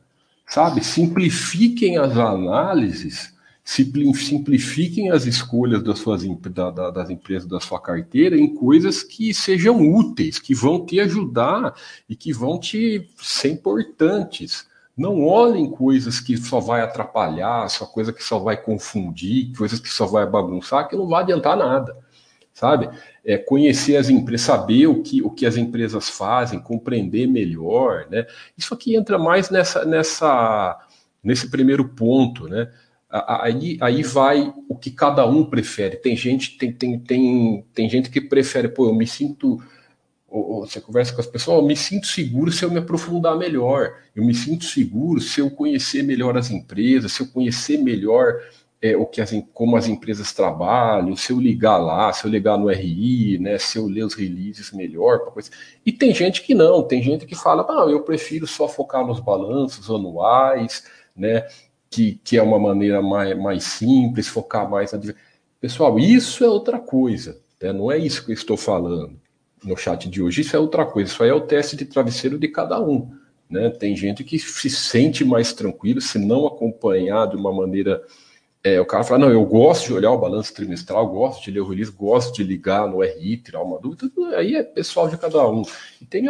sabe? 0.47 0.83
Simplifiquem 0.83 1.97
as 1.97 2.17
análises 2.17 3.34
simplifiquem 3.65 5.09
as 5.09 5.25
escolhas 5.25 5.81
das, 5.81 5.97
suas, 5.97 6.23
da, 6.51 6.69
da, 6.69 6.91
das 6.91 7.09
empresas 7.09 7.49
da 7.49 7.59
sua 7.59 7.81
carteira 7.81 8.37
em 8.37 8.53
coisas 8.53 9.01
que 9.01 9.33
sejam 9.33 9.81
úteis, 9.91 10.37
que 10.37 10.53
vão 10.53 10.85
te 10.85 10.99
ajudar 10.99 11.73
e 12.07 12.15
que 12.15 12.31
vão 12.31 12.59
te 12.59 13.09
ser 13.17 13.49
importantes. 13.49 14.67
Não 14.95 15.25
olhem 15.25 15.69
coisas 15.69 16.19
que 16.19 16.37
só 16.37 16.59
vai 16.59 16.81
atrapalhar, 16.81 17.67
só 17.67 17.87
coisa 17.87 18.13
que 18.13 18.23
só 18.23 18.37
vai 18.37 18.55
confundir, 18.55 19.51
coisas 19.57 19.79
que 19.79 19.89
só 19.89 20.05
vai 20.05 20.27
bagunçar, 20.27 20.87
que 20.87 20.95
não 20.95 21.07
vai 21.07 21.23
adiantar 21.23 21.57
nada, 21.57 21.97
sabe? 22.53 22.87
É 23.25 23.35
conhecer 23.35 23.97
as 23.97 24.09
empresas, 24.09 24.45
saber 24.45 24.85
o 24.85 25.01
que, 25.01 25.23
o 25.23 25.31
que 25.31 25.45
as 25.45 25.57
empresas 25.57 26.07
fazem, 26.07 26.59
compreender 26.59 27.25
melhor, 27.27 28.05
né? 28.11 28.27
Isso 28.55 28.75
aqui 28.75 28.95
entra 28.95 29.17
mais 29.17 29.49
nessa, 29.49 29.83
nessa, 29.83 30.79
nesse 31.23 31.49
primeiro 31.49 31.89
ponto, 31.89 32.47
né? 32.47 32.71
Aí, 33.09 33.77
aí 33.81 34.03
vai 34.03 34.53
o 34.67 34.75
que 34.75 34.91
cada 34.91 35.25
um 35.25 35.45
prefere. 35.45 35.97
Tem 35.97 36.15
gente, 36.15 36.57
tem, 36.57 36.71
tem, 36.71 36.99
tem, 36.99 37.65
tem 37.73 37.89
gente 37.89 38.09
que 38.09 38.21
prefere, 38.21 38.67
pô, 38.67 38.87
eu 38.87 38.95
me 38.95 39.07
sinto. 39.07 39.61
Você 40.27 40.81
conversa 40.81 41.13
com 41.13 41.21
as 41.21 41.27
pessoas, 41.27 41.59
eu 41.59 41.65
me 41.65 41.77
sinto 41.77 42.07
seguro 42.07 42.51
se 42.51 42.65
eu 42.65 42.69
me 42.69 42.79
aprofundar 42.79 43.37
melhor. 43.37 43.95
Eu 44.13 44.25
me 44.25 44.33
sinto 44.33 44.65
seguro 44.65 45.21
se 45.21 45.39
eu 45.39 45.49
conhecer 45.49 46.03
melhor 46.03 46.37
as 46.37 46.51
empresas, 46.51 47.13
se 47.13 47.21
eu 47.21 47.27
conhecer 47.27 47.77
melhor 47.77 48.41
é, 48.81 48.95
o 48.95 49.05
que 49.05 49.21
as, 49.21 49.31
como 49.53 49.77
as 49.77 49.87
empresas 49.87 50.33
trabalham, 50.33 51.15
se 51.15 51.31
eu 51.31 51.39
ligar 51.39 51.77
lá, 51.77 52.11
se 52.11 52.25
eu 52.25 52.29
ligar 52.31 52.57
no 52.57 52.69
RI, 52.69 53.39
né, 53.39 53.57
se 53.57 53.77
eu 53.77 53.87
ler 53.87 54.03
os 54.03 54.13
releases 54.13 54.71
melhor. 54.71 55.19
Coisa. 55.31 55.49
E 55.85 55.91
tem 55.91 56.13
gente 56.13 56.41
que 56.43 56.53
não, 56.53 56.83
tem 56.83 57.01
gente 57.01 57.25
que 57.25 57.35
fala, 57.35 57.65
não, 57.67 57.89
eu 57.89 58.03
prefiro 58.03 58.45
só 58.45 58.67
focar 58.67 59.05
nos 59.05 59.19
balanços 59.19 59.89
anuais, 59.89 60.83
né? 61.15 61.47
Que, 61.89 62.19
que 62.23 62.37
é 62.37 62.43
uma 62.43 62.59
maneira 62.59 63.01
mais, 63.01 63.37
mais 63.37 63.63
simples, 63.63 64.27
focar 64.27 64.69
mais 64.69 64.91
na. 64.91 64.99
Pessoal, 65.59 65.97
isso 65.97 66.43
é 66.43 66.47
outra 66.47 66.79
coisa, 66.79 67.39
né? 67.61 67.73
não 67.73 67.91
é 67.91 67.97
isso 67.97 68.23
que 68.25 68.31
eu 68.31 68.35
estou 68.35 68.57
falando 68.57 69.19
no 69.63 69.75
chat 69.75 70.07
de 70.09 70.21
hoje, 70.21 70.41
isso 70.41 70.55
é 70.55 70.59
outra 70.59 70.85
coisa, 70.85 71.11
isso 71.11 71.23
aí 71.23 71.29
é 71.29 71.33
o 71.33 71.41
teste 71.41 71.75
de 71.75 71.85
travesseiro 71.85 72.37
de 72.37 72.47
cada 72.47 72.79
um. 72.79 73.11
Né? 73.49 73.69
Tem 73.69 73.95
gente 73.95 74.23
que 74.23 74.37
se 74.37 74.69
sente 74.69 75.23
mais 75.23 75.53
tranquilo 75.53 76.01
se 76.01 76.19
não 76.19 76.45
acompanhar 76.45 77.27
de 77.27 77.35
uma 77.35 77.53
maneira. 77.53 78.03
É, 78.63 78.81
o 78.81 78.85
cara 78.85 79.03
fala, 79.03 79.19
não, 79.19 79.31
eu 79.31 79.45
gosto 79.45 79.87
de 79.87 79.93
olhar 79.93 80.11
o 80.11 80.17
balanço 80.17 80.51
trimestral, 80.51 81.07
gosto 81.07 81.43
de 81.43 81.51
ler 81.51 81.59
o 81.59 81.67
release, 81.67 81.91
gosto 81.91 82.33
de 82.33 82.43
ligar 82.43 82.87
no 82.89 83.03
RI, 83.03 83.37
tirar 83.37 83.61
uma 83.61 83.79
dúvida, 83.79 84.09
aí 84.35 84.55
é 84.55 84.63
pessoal 84.63 85.07
de 85.07 85.17
cada 85.17 85.47
um. 85.47 85.61
E 86.01 86.05
tem 86.05 86.25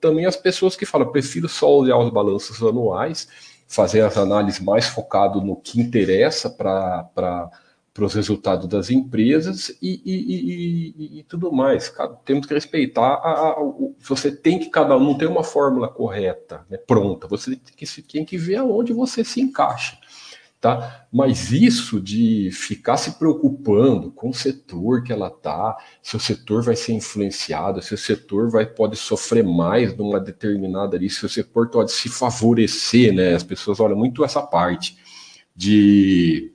também 0.00 0.24
as 0.24 0.36
pessoas 0.36 0.76
que 0.76 0.86
falam, 0.86 1.10
prefiro 1.10 1.48
só 1.48 1.78
olhar 1.78 1.98
os 1.98 2.10
balanços 2.10 2.62
anuais, 2.62 3.28
fazer 3.68 4.00
as 4.00 4.16
análises 4.16 4.60
mais 4.60 4.86
focado 4.86 5.42
no 5.42 5.54
que 5.54 5.78
interessa 5.78 6.48
para 6.48 7.50
os 7.98 8.14
resultados 8.14 8.66
das 8.66 8.88
empresas 8.90 9.68
e, 9.82 10.00
e, 10.04 10.94
e, 10.96 11.18
e, 11.18 11.22
tudo 11.24 11.52
mais. 11.52 11.92
Temos 12.24 12.46
que 12.46 12.54
respeitar 12.54 13.14
a, 13.14 13.30
a, 13.30 13.60
o, 13.60 13.94
você 14.00 14.32
tem 14.32 14.58
que 14.58 14.70
cada 14.70 14.96
um 14.96 15.18
tem 15.18 15.28
uma 15.28 15.44
fórmula 15.44 15.88
correta, 15.88 16.64
né, 16.70 16.78
pronta. 16.78 17.28
Você 17.28 17.56
tem 17.56 17.74
que, 17.76 18.02
tem 18.02 18.24
que 18.24 18.38
ver 18.38 18.56
aonde 18.56 18.92
você 18.92 19.22
se 19.22 19.40
encaixa. 19.40 19.98
Tá? 20.60 21.06
Mas 21.12 21.52
isso 21.52 22.00
de 22.00 22.50
ficar 22.50 22.96
se 22.96 23.12
preocupando 23.12 24.10
com 24.10 24.30
o 24.30 24.34
setor 24.34 25.04
que 25.04 25.12
ela 25.12 25.30
tá, 25.30 25.76
se 26.02 26.16
o 26.16 26.20
setor 26.20 26.64
vai 26.64 26.74
ser 26.74 26.94
influenciado, 26.94 27.80
se 27.80 27.94
o 27.94 27.98
setor 27.98 28.50
vai 28.50 28.66
pode 28.66 28.96
sofrer 28.96 29.44
mais 29.44 29.96
numa 29.96 30.18
determinada 30.18 30.96
ali, 30.96 31.08
se 31.08 31.24
o 31.24 31.28
setor 31.28 31.70
pode 31.70 31.92
se 31.92 32.08
favorecer, 32.08 33.14
né? 33.14 33.34
As 33.34 33.44
pessoas 33.44 33.78
olham 33.78 33.96
muito 33.96 34.24
essa 34.24 34.42
parte 34.42 34.98
de 35.54 36.52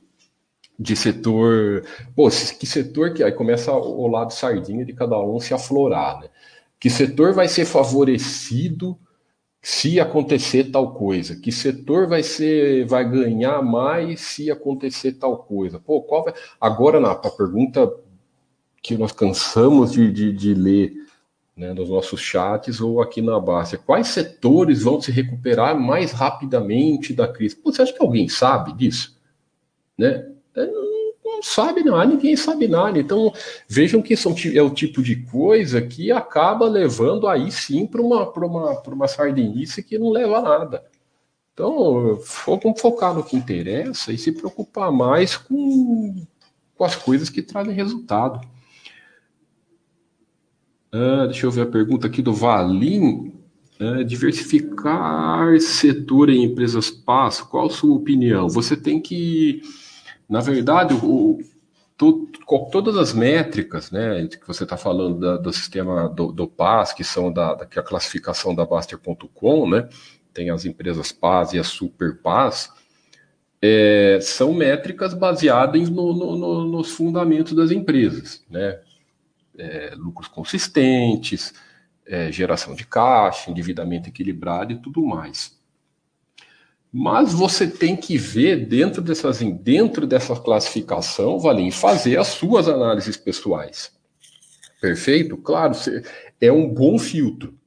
de 0.78 0.96
setor, 0.96 1.86
pô, 2.16 2.30
que 2.30 2.66
setor 2.66 3.14
que 3.14 3.24
aí 3.24 3.32
começa 3.32 3.72
o 3.72 4.08
lado 4.08 4.34
sardinha 4.34 4.84
de 4.84 4.92
cada 4.92 5.18
um 5.20 5.40
se 5.40 5.54
aflorar, 5.54 6.20
né? 6.20 6.30
Que 6.80 6.90
setor 6.90 7.34
vai 7.34 7.48
ser 7.48 7.66
favorecido 7.66 9.00
se 9.66 9.98
acontecer 9.98 10.72
tal 10.72 10.94
coisa, 10.94 11.38
que 11.38 11.50
setor 11.50 12.06
vai 12.06 12.22
ser 12.22 12.86
vai 12.86 13.10
ganhar 13.10 13.62
mais 13.62 14.20
se 14.20 14.52
acontecer 14.52 15.14
tal 15.14 15.38
coisa. 15.38 15.80
Pô, 15.80 16.02
qual 16.02 16.26
vai... 16.26 16.34
Agora, 16.60 17.00
na 17.00 17.12
a 17.12 17.30
pergunta 17.30 17.90
que 18.82 18.98
nós 18.98 19.14
cansamos 19.14 19.94
de, 19.94 20.12
de, 20.12 20.34
de 20.34 20.54
ler 20.54 20.94
né, 21.56 21.72
nos 21.74 21.90
nossos 21.90 22.20
chats 22.20 22.82
ou 22.82 23.02
aqui 23.02 23.22
na 23.22 23.40
base, 23.40 23.78
quais 23.78 24.08
setores 24.08 24.84
vão 24.84 25.00
se 25.00 25.12
recuperar 25.14 25.80
mais 25.80 26.12
rapidamente 26.12 27.14
da 27.14 27.26
crise? 27.26 27.56
Pô, 27.56 27.72
você 27.72 27.84
acha 27.84 27.94
que 27.94 28.04
alguém 28.04 28.28
sabe 28.28 28.74
disso? 28.74 29.18
Né? 29.98 30.30
É, 30.58 30.70
sabe 31.44 31.84
nada, 31.84 32.06
ninguém 32.06 32.36
sabe 32.36 32.68
nada. 32.68 32.98
Então, 32.98 33.32
vejam 33.68 34.02
que 34.02 34.16
são, 34.16 34.34
é 34.54 34.62
o 34.62 34.70
tipo 34.70 35.04
de 35.04 35.18
coisa 35.18 35.82
que 35.82 36.12
acaba 36.12 36.68
levando 36.68 37.28
aí 37.28 37.52
sim 37.52 37.86
para 37.86 38.02
uma, 38.02 38.30
uma, 38.32 38.82
uma 38.82 39.08
sardinice 39.08 39.84
que 39.84 40.00
não 40.00 40.10
leva 40.10 40.38
a 40.38 40.42
nada. 40.42 40.86
Então, 41.54 42.20
vamos 42.46 42.82
focar 42.82 43.14
no 43.14 43.24
que 43.24 43.36
interessa 43.36 44.12
e 44.12 44.18
se 44.18 44.32
preocupar 44.32 44.92
mais 44.92 45.38
com, 45.38 46.26
com 46.76 46.84
as 46.84 46.96
coisas 46.96 47.30
que 47.30 47.44
trazem 47.44 47.74
resultado. 47.74 48.40
Uh, 50.94 51.28
deixa 51.28 51.46
eu 51.46 51.52
ver 51.52 51.62
a 51.62 51.68
pergunta 51.68 52.08
aqui 52.08 52.22
do 52.22 52.34
Valim. 52.34 53.34
Uh, 53.80 54.04
diversificar 54.04 55.60
setor 55.60 56.30
em 56.30 56.44
empresas 56.44 56.90
passo, 56.90 57.50
qual 57.50 57.66
a 57.66 57.70
sua 57.70 57.96
opinião? 57.96 58.48
Você 58.48 58.78
tem 58.78 59.02
que 59.02 59.62
na 60.34 60.40
verdade, 60.40 60.96
o, 60.96 61.38
to, 61.96 62.28
todas 62.72 62.98
as 62.98 63.14
métricas, 63.14 63.92
né, 63.92 64.26
que 64.26 64.48
você 64.48 64.64
está 64.64 64.76
falando 64.76 65.20
da, 65.20 65.38
do 65.38 65.54
sistema 65.54 66.10
do, 66.10 66.32
do 66.32 66.48
PAS, 66.48 66.92
que 66.92 67.04
são 67.04 67.32
da, 67.32 67.54
da 67.54 67.68
que 67.68 67.78
é 67.78 67.82
a 67.84 67.86
classificação 67.86 68.56
da 68.56 68.66
Baster.com, 68.66 69.70
né, 69.70 69.88
tem 70.34 70.50
as 70.50 70.66
empresas 70.66 71.12
PAS 71.12 71.54
e 71.54 71.60
as 71.60 71.68
Super 71.68 72.18
PAS, 72.18 72.72
é, 73.62 74.18
são 74.24 74.56
métricas 74.56 75.14
baseadas 75.14 75.88
no, 75.88 76.12
no, 76.12 76.36
no, 76.36 76.66
nos 76.66 76.90
fundamentos 76.90 77.54
das 77.54 77.70
empresas, 77.70 78.44
né, 78.50 78.80
é, 79.56 79.94
lucros 79.96 80.28
consistentes, 80.28 81.54
é, 82.08 82.32
geração 82.32 82.74
de 82.74 82.88
caixa, 82.88 83.52
endividamento 83.52 84.10
equilibrado 84.10 84.74
e 84.74 84.78
tudo 84.78 85.06
mais. 85.06 85.62
Mas 86.96 87.34
você 87.34 87.66
tem 87.68 87.96
que 87.96 88.20
ver 88.20 88.68
dentro 88.68 89.02
dessas 89.02 89.40
dentro 89.40 90.06
dessa 90.06 90.36
classificação, 90.36 91.40
Valim, 91.40 91.72
fazer 91.72 92.20
as 92.20 92.28
suas 92.28 92.68
análises 92.70 93.18
pessoais. 93.18 93.92
Perfeito? 94.80 95.36
Claro, 95.38 95.74
é 96.40 96.52
um 96.52 96.72
bom 96.72 97.00
filtro. 97.00 97.58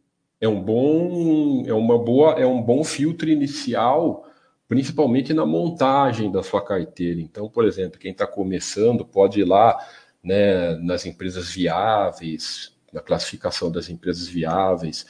É 0.40 0.46
um 0.46 0.62
bom 0.62 1.64
é 1.66 1.74
uma 1.74 1.98
boa 1.98 2.34
é 2.34 2.46
um 2.46 2.62
bom 2.62 2.84
filtro 2.84 3.28
inicial, 3.28 4.24
principalmente 4.68 5.34
na 5.34 5.44
montagem 5.44 6.30
da 6.30 6.44
sua 6.44 6.64
carteira. 6.64 7.20
Então, 7.20 7.48
por 7.48 7.64
exemplo, 7.64 7.98
quem 7.98 8.12
está 8.12 8.28
começando 8.28 9.04
pode 9.04 9.40
ir 9.40 9.44
lá, 9.44 9.76
né, 10.22 10.76
nas 10.76 11.04
empresas 11.04 11.50
viáveis, 11.50 12.72
na 12.92 13.00
classificação 13.00 13.72
das 13.72 13.88
empresas 13.88 14.28
viáveis, 14.28 15.04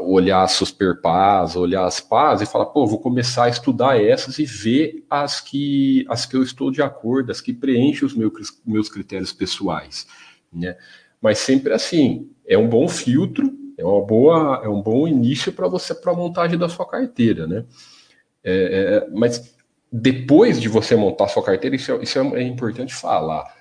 olhar 0.00 0.42
as 0.42 0.52
superpás, 0.52 1.56
olhar 1.56 1.84
as 1.84 2.00
pás 2.00 2.40
e 2.40 2.46
falar, 2.46 2.66
pô, 2.66 2.86
vou 2.86 3.00
começar 3.00 3.44
a 3.44 3.48
estudar 3.48 4.00
essas 4.00 4.38
e 4.38 4.44
ver 4.44 5.04
as 5.10 5.40
que, 5.40 6.06
as 6.08 6.24
que 6.24 6.36
eu 6.36 6.42
estou 6.42 6.70
de 6.70 6.82
acordo, 6.82 7.32
as 7.32 7.40
que 7.40 7.52
preenchem 7.52 8.06
os 8.06 8.14
meus, 8.14 8.32
meus 8.64 8.88
critérios 8.88 9.32
pessoais, 9.32 10.06
né? 10.52 10.76
Mas 11.20 11.38
sempre 11.38 11.72
assim, 11.72 12.30
é 12.46 12.56
um 12.56 12.68
bom 12.68 12.86
filtro, 12.86 13.52
é 13.76 13.84
uma 13.84 14.04
boa, 14.04 14.62
é 14.64 14.68
um 14.68 14.80
bom 14.80 15.08
início 15.08 15.52
para 15.52 15.66
você 15.66 15.94
para 15.94 16.12
a 16.12 16.16
montagem 16.16 16.58
da 16.58 16.68
sua 16.68 16.86
carteira, 16.86 17.46
né? 17.46 17.64
É, 18.44 19.04
é, 19.04 19.10
mas 19.10 19.56
depois 19.90 20.60
de 20.60 20.68
você 20.68 20.94
montar 20.94 21.26
sua 21.28 21.42
carteira, 21.42 21.74
isso 21.74 21.90
é, 21.90 22.02
isso 22.02 22.18
é 22.18 22.42
importante 22.42 22.94
falar 22.94 23.55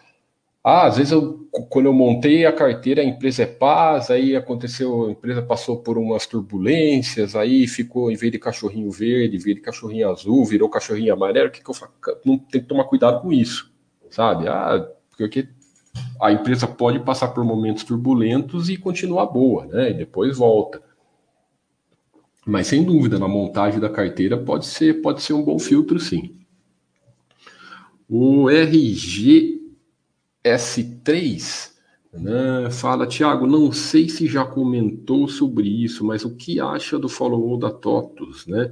ah, 0.68 0.88
às 0.88 0.98
vezes 0.98 1.12
eu, 1.12 1.48
quando 1.70 1.86
eu 1.86 1.94
montei 1.94 2.44
a 2.44 2.52
carteira, 2.52 3.00
a 3.00 3.06
empresa 3.06 3.44
é 3.44 3.46
paz, 3.46 4.10
aí 4.10 4.36
aconteceu, 4.36 5.06
a 5.06 5.12
empresa 5.12 5.40
passou 5.40 5.78
por 5.78 5.96
umas 5.96 6.26
turbulências, 6.26 7.36
aí 7.36 7.68
ficou, 7.68 8.12
em 8.12 8.16
vez 8.16 8.32
de 8.32 8.40
cachorrinho 8.40 8.90
verde, 8.90 9.38
de 9.38 9.62
cachorrinho 9.62 10.10
azul, 10.10 10.44
virou 10.44 10.68
cachorrinho 10.68 11.14
amarelo, 11.14 11.52
que, 11.52 11.64
que 11.64 11.70
eu 11.70 11.74
faço? 11.76 11.94
Não 12.26 12.40
tem 12.40 12.62
que 12.62 12.68
tomar 12.68 12.86
cuidado 12.86 13.22
com 13.22 13.32
isso, 13.32 13.72
sabe? 14.10 14.48
Ah, 14.48 14.90
porque 15.16 15.48
a 16.20 16.32
empresa 16.32 16.66
pode 16.66 17.00
passar 17.02 17.28
por 17.28 17.46
momentos 17.46 17.84
turbulentos 17.84 18.68
e 18.68 18.76
continuar 18.76 19.28
boa, 19.28 19.68
né? 19.68 19.92
E 19.92 19.94
depois 19.94 20.36
volta. 20.36 20.82
Mas 22.44 22.66
sem 22.66 22.84
dúvida, 22.84 23.20
na 23.20 23.28
montagem 23.28 23.80
da 23.80 23.90
carteira 23.90 24.36
pode 24.36 24.66
ser, 24.66 25.00
pode 25.04 25.22
ser 25.22 25.34
um 25.34 25.44
bom 25.44 25.60
filtro, 25.60 26.00
sim. 26.00 26.40
O 28.10 28.50
RG 28.50 29.55
S3 30.46 31.74
né, 32.18 32.70
fala, 32.72 33.06
Tiago, 33.06 33.46
não 33.46 33.72
sei 33.72 34.08
se 34.08 34.28
já 34.28 34.46
comentou 34.46 35.28
sobre 35.28 35.68
isso, 35.68 36.06
mas 36.06 36.24
o 36.24 36.36
que 36.36 36.60
acha 36.60 36.98
do 36.98 37.10
follow-on 37.10 37.60
da 37.60 37.70
TOTUS, 37.70 38.48
né? 38.48 38.72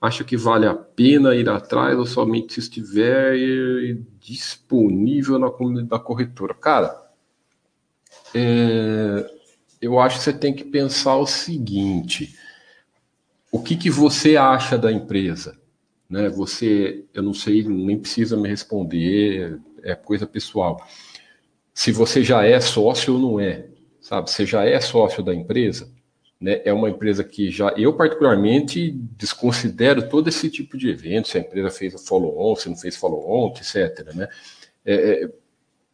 Acha 0.00 0.22
que 0.22 0.36
vale 0.36 0.66
a 0.66 0.74
pena 0.74 1.34
ir 1.34 1.48
atrás 1.48 1.98
ou 1.98 2.04
somente 2.04 2.54
se 2.54 2.60
estiver 2.60 3.34
disponível 4.20 5.38
na 5.38 5.50
comunidade 5.50 5.88
da 5.88 5.98
corretora? 5.98 6.54
Cara, 6.54 7.10
é, 8.34 9.26
eu 9.80 9.98
acho 9.98 10.18
que 10.18 10.24
você 10.24 10.32
tem 10.32 10.54
que 10.54 10.64
pensar 10.64 11.16
o 11.16 11.26
seguinte: 11.26 12.38
o 13.50 13.62
que, 13.62 13.76
que 13.76 13.88
você 13.88 14.36
acha 14.36 14.76
da 14.76 14.92
empresa? 14.92 15.58
Né? 16.08 16.28
Você, 16.28 17.06
eu 17.14 17.22
não 17.22 17.32
sei, 17.32 17.64
nem 17.64 17.98
precisa 17.98 18.36
me 18.36 18.48
responder, 18.48 19.58
é 19.82 19.94
coisa 19.94 20.26
pessoal 20.26 20.86
se 21.74 21.90
você 21.90 22.22
já 22.22 22.44
é 22.44 22.60
sócio 22.60 23.14
ou 23.14 23.20
não 23.20 23.40
é, 23.40 23.66
sabe? 24.00 24.30
Você 24.30 24.46
já 24.46 24.64
é 24.64 24.80
sócio 24.80 25.22
da 25.24 25.34
empresa, 25.34 25.92
né? 26.40 26.62
É 26.64 26.72
uma 26.72 26.88
empresa 26.88 27.24
que 27.24 27.50
já, 27.50 27.70
eu 27.76 27.92
particularmente 27.94 28.92
desconsidero 29.18 30.08
todo 30.08 30.28
esse 30.28 30.48
tipo 30.48 30.78
de 30.78 30.88
evento, 30.88 31.28
se 31.28 31.36
a 31.36 31.40
empresa 31.40 31.70
fez 31.70 32.06
follow-on, 32.06 32.54
se 32.54 32.68
não 32.68 32.76
fez 32.76 32.96
follow-on, 32.96 33.52
etc, 33.56 34.14
né? 34.14 34.28
É, 34.84 34.94
é, 34.94 35.30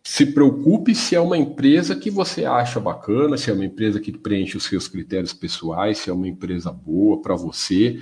se 0.02 0.26
preocupe 0.26 0.94
se 0.94 1.14
é 1.14 1.20
uma 1.20 1.36
empresa 1.36 1.94
que 1.94 2.10
você 2.10 2.44
acha 2.44 2.80
bacana, 2.80 3.36
se 3.36 3.50
é 3.50 3.52
uma 3.52 3.64
empresa 3.64 4.00
que 4.00 4.12
preenche 4.12 4.56
os 4.56 4.64
seus 4.64 4.88
critérios 4.88 5.32
pessoais, 5.32 5.98
se 5.98 6.10
é 6.10 6.12
uma 6.12 6.28
empresa 6.28 6.72
boa 6.72 7.22
para 7.22 7.34
você, 7.34 8.00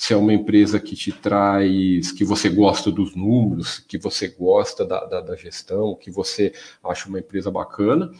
se 0.00 0.14
é 0.14 0.16
uma 0.16 0.32
empresa 0.32 0.80
que 0.80 0.96
te 0.96 1.12
traz, 1.12 2.10
que 2.10 2.24
você 2.24 2.48
gosta 2.48 2.90
dos 2.90 3.14
números, 3.14 3.80
que 3.80 3.98
você 3.98 4.28
gosta 4.28 4.82
da, 4.82 5.04
da, 5.04 5.20
da 5.20 5.36
gestão, 5.36 5.94
que 5.94 6.10
você 6.10 6.54
acha 6.82 7.06
uma 7.06 7.18
empresa 7.18 7.50
bacana. 7.50 8.10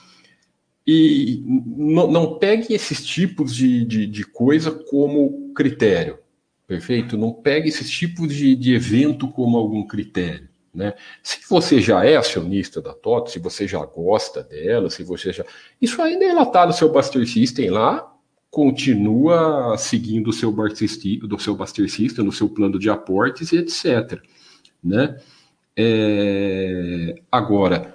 E 0.86 1.42
não, 1.46 2.06
não 2.06 2.38
pegue 2.38 2.74
esses 2.74 3.02
tipos 3.02 3.56
de, 3.56 3.82
de, 3.86 4.06
de, 4.06 4.24
coisa 4.26 4.70
como 4.70 5.54
critério, 5.54 6.18
perfeito? 6.66 7.16
Não 7.16 7.32
pegue 7.32 7.70
esses 7.70 7.88
tipos 7.88 8.34
de, 8.34 8.54
de 8.54 8.74
evento 8.74 9.26
como 9.28 9.56
algum 9.56 9.86
critério. 9.86 10.50
Né? 10.74 10.92
Se 11.22 11.40
você 11.48 11.80
já 11.80 12.04
é 12.04 12.14
acionista 12.14 12.82
da 12.82 12.92
TOTO, 12.92 13.30
se 13.30 13.38
você 13.38 13.66
já 13.66 13.82
gosta 13.86 14.42
dela, 14.42 14.90
se 14.90 15.02
você 15.02 15.32
já. 15.32 15.46
Isso 15.80 16.02
ainda 16.02 16.26
é 16.26 16.28
relatado 16.28 16.68
no 16.68 16.74
seu 16.74 16.92
Buster 16.92 17.26
System 17.26 17.70
lá, 17.70 18.09
continua 18.50 19.76
seguindo 19.78 20.28
o 20.28 20.32
seu 20.32 20.50
do 20.52 21.38
seu 21.38 21.54
Buster 21.54 21.88
System, 21.88 22.24
no 22.24 22.32
seu 22.32 22.48
plano 22.48 22.78
de 22.78 22.90
aportes 22.90 23.52
e 23.52 23.58
etc. 23.58 24.20
Né? 24.82 25.16
É... 25.76 27.14
Agora, 27.30 27.94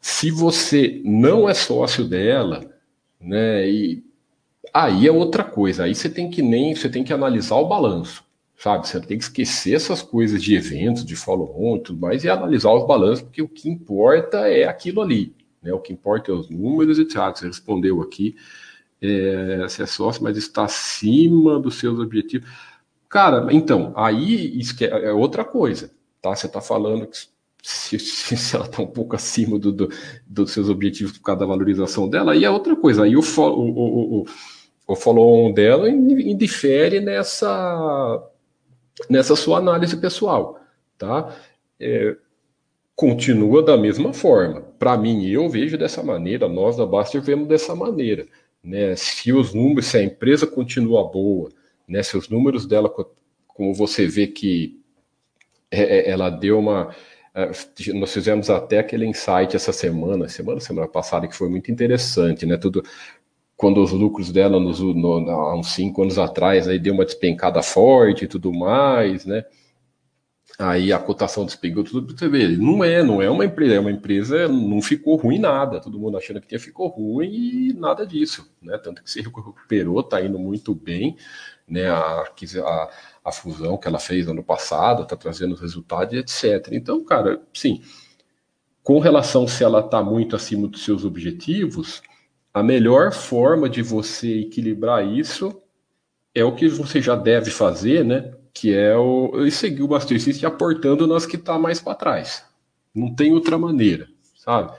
se 0.00 0.30
você 0.30 1.00
não 1.04 1.48
é 1.48 1.54
sócio 1.54 2.04
dela, 2.04 2.64
né, 3.20 3.68
e 3.68 4.02
aí 4.72 5.06
é 5.06 5.12
outra 5.12 5.44
coisa. 5.44 5.84
Aí 5.84 5.94
você 5.94 6.08
tem 6.08 6.30
que 6.30 6.40
nem 6.40 6.74
você 6.74 6.88
tem 6.88 7.04
que 7.04 7.12
analisar 7.12 7.56
o 7.56 7.68
balanço, 7.68 8.24
sabe? 8.56 8.88
Você 8.88 9.00
tem 9.00 9.18
que 9.18 9.24
esquecer 9.24 9.74
essas 9.74 10.00
coisas 10.00 10.42
de 10.42 10.54
eventos, 10.54 11.04
de 11.04 11.14
follow-on 11.14 11.76
e 11.76 11.80
tudo 11.80 12.00
mais 12.00 12.24
e 12.24 12.30
analisar 12.30 12.72
os 12.72 12.86
balanços, 12.86 13.22
porque 13.22 13.42
o 13.42 13.48
que 13.48 13.68
importa 13.68 14.48
é 14.48 14.64
aquilo 14.64 15.02
ali, 15.02 15.34
né? 15.62 15.72
O 15.74 15.80
que 15.80 15.92
importa 15.92 16.30
é 16.30 16.34
os 16.34 16.48
números 16.48 16.98
e 16.98 17.02
etc. 17.02 17.16
Você 17.34 17.46
respondeu 17.46 18.00
aqui 18.00 18.34
é, 19.02 19.66
se 19.68 19.82
é 19.82 19.86
sócio, 19.86 20.22
mas 20.22 20.36
está 20.36 20.64
acima 20.64 21.58
dos 21.58 21.78
seus 21.78 21.98
objetivos. 21.98 22.48
Cara, 23.08 23.52
então, 23.52 23.92
aí 23.96 24.60
é, 24.80 25.08
é 25.08 25.12
outra 25.12 25.44
coisa, 25.44 25.90
tá? 26.20 26.34
Você 26.34 26.46
está 26.46 26.60
falando 26.60 27.06
que 27.06 27.16
se, 27.62 27.98
se 27.98 28.54
ela 28.54 28.66
está 28.66 28.82
um 28.82 28.86
pouco 28.86 29.16
acima 29.16 29.58
do, 29.58 29.72
do, 29.72 29.88
dos 30.26 30.52
seus 30.52 30.68
objetivos 30.68 31.16
por 31.18 31.24
causa 31.24 31.40
da 31.40 31.46
valorização 31.46 32.08
dela, 32.08 32.32
aí 32.32 32.44
é 32.44 32.50
outra 32.50 32.76
coisa. 32.76 33.04
Aí 33.04 33.16
o, 33.16 33.20
o, 33.20 33.42
o, 33.42 34.20
o, 34.20 34.24
o 34.86 34.96
follow-on 34.96 35.52
dela 35.52 35.88
indifere 35.88 37.00
nessa, 37.00 38.22
nessa 39.08 39.34
sua 39.34 39.58
análise 39.58 39.96
pessoal, 39.96 40.60
tá? 40.98 41.34
É, 41.80 42.16
continua 42.94 43.62
da 43.62 43.76
mesma 43.76 44.12
forma. 44.12 44.60
Para 44.78 44.96
mim, 44.96 45.26
eu 45.26 45.48
vejo 45.48 45.78
dessa 45.78 46.02
maneira, 46.02 46.48
nós 46.48 46.76
da 46.76 46.84
Baster 46.84 47.22
vemos 47.22 47.48
dessa 47.48 47.74
maneira 47.74 48.26
né? 48.62 48.94
Se 48.96 49.32
os 49.32 49.54
números, 49.54 49.86
se 49.86 49.98
a 49.98 50.02
empresa 50.02 50.46
continua 50.46 51.08
boa, 51.10 51.50
né? 51.88 52.02
Se 52.02 52.16
os 52.16 52.28
números 52.28 52.66
dela, 52.66 52.88
como 53.46 53.74
você 53.74 54.06
vê 54.06 54.26
que 54.26 54.78
é, 55.70 55.82
é, 55.82 56.10
ela 56.10 56.30
deu 56.30 56.58
uma 56.58 56.94
é, 57.34 57.50
nós 57.94 58.12
fizemos 58.12 58.50
até 58.50 58.80
aquele 58.80 59.06
insight 59.06 59.54
essa 59.54 59.72
semana, 59.72 60.28
semana, 60.28 60.60
semana 60.60 60.88
passada, 60.88 61.28
que 61.28 61.36
foi 61.36 61.48
muito 61.48 61.70
interessante, 61.70 62.44
né? 62.44 62.56
Tudo 62.56 62.82
quando 63.56 63.82
os 63.82 63.92
lucros 63.92 64.32
dela 64.32 64.58
nos, 64.58 64.80
no, 64.80 65.30
há 65.30 65.54
uns 65.54 65.74
cinco 65.74 66.02
anos 66.02 66.18
atrás 66.18 66.66
aí 66.66 66.78
deu 66.78 66.94
uma 66.94 67.04
despencada 67.04 67.62
forte 67.62 68.24
e 68.24 68.28
tudo 68.28 68.52
mais, 68.52 69.26
né? 69.26 69.44
Aí 70.60 70.92
a 70.92 70.98
cotação 70.98 71.46
despegou 71.46 71.82
tudo, 71.82 72.14
você 72.14 72.28
vê, 72.28 72.48
não 72.48 72.84
é, 72.84 73.02
não 73.02 73.22
é 73.22 73.30
uma 73.30 73.46
empresa, 73.46 73.74
é 73.76 73.80
uma 73.80 73.90
empresa, 73.90 74.46
não 74.46 74.82
ficou 74.82 75.16
ruim 75.16 75.38
nada, 75.38 75.80
todo 75.80 75.98
mundo 75.98 76.18
achando 76.18 76.38
que 76.38 76.46
tinha 76.46 76.60
ficou 76.60 76.86
ruim 76.88 77.30
e 77.32 77.72
nada 77.72 78.06
disso, 78.06 78.46
né? 78.60 78.76
Tanto 78.76 79.02
que 79.02 79.10
se 79.10 79.22
recuperou, 79.22 80.02
tá 80.02 80.20
indo 80.20 80.38
muito 80.38 80.74
bem, 80.74 81.16
né? 81.66 81.88
A, 81.88 82.24
a, 82.24 82.90
a 83.24 83.32
fusão 83.32 83.78
que 83.78 83.88
ela 83.88 83.98
fez 83.98 84.28
ano 84.28 84.42
passado, 84.44 85.06
tá 85.06 85.16
trazendo 85.16 85.54
resultados, 85.54 86.12
etc. 86.12 86.68
Então, 86.72 87.02
cara, 87.06 87.40
sim, 87.54 87.80
com 88.82 88.98
relação 88.98 89.48
se 89.48 89.64
ela 89.64 89.82
tá 89.82 90.02
muito 90.02 90.36
acima 90.36 90.68
dos 90.68 90.84
seus 90.84 91.06
objetivos, 91.06 92.02
a 92.52 92.62
melhor 92.62 93.12
forma 93.12 93.66
de 93.66 93.80
você 93.80 94.40
equilibrar 94.40 95.06
isso 95.06 95.58
é 96.34 96.44
o 96.44 96.54
que 96.54 96.68
você 96.68 97.00
já 97.00 97.16
deve 97.16 97.50
fazer, 97.50 98.04
né? 98.04 98.34
Que 98.52 98.74
é 98.74 98.96
o 98.96 99.50
seguir 99.50 99.82
o 99.82 100.00
System 100.00 100.48
aportando 100.48 101.06
nas 101.06 101.26
que 101.26 101.36
está 101.36 101.58
mais 101.58 101.80
para 101.80 101.94
trás. 101.94 102.44
Não 102.94 103.14
tem 103.14 103.32
outra 103.32 103.58
maneira, 103.58 104.08
sabe? 104.36 104.72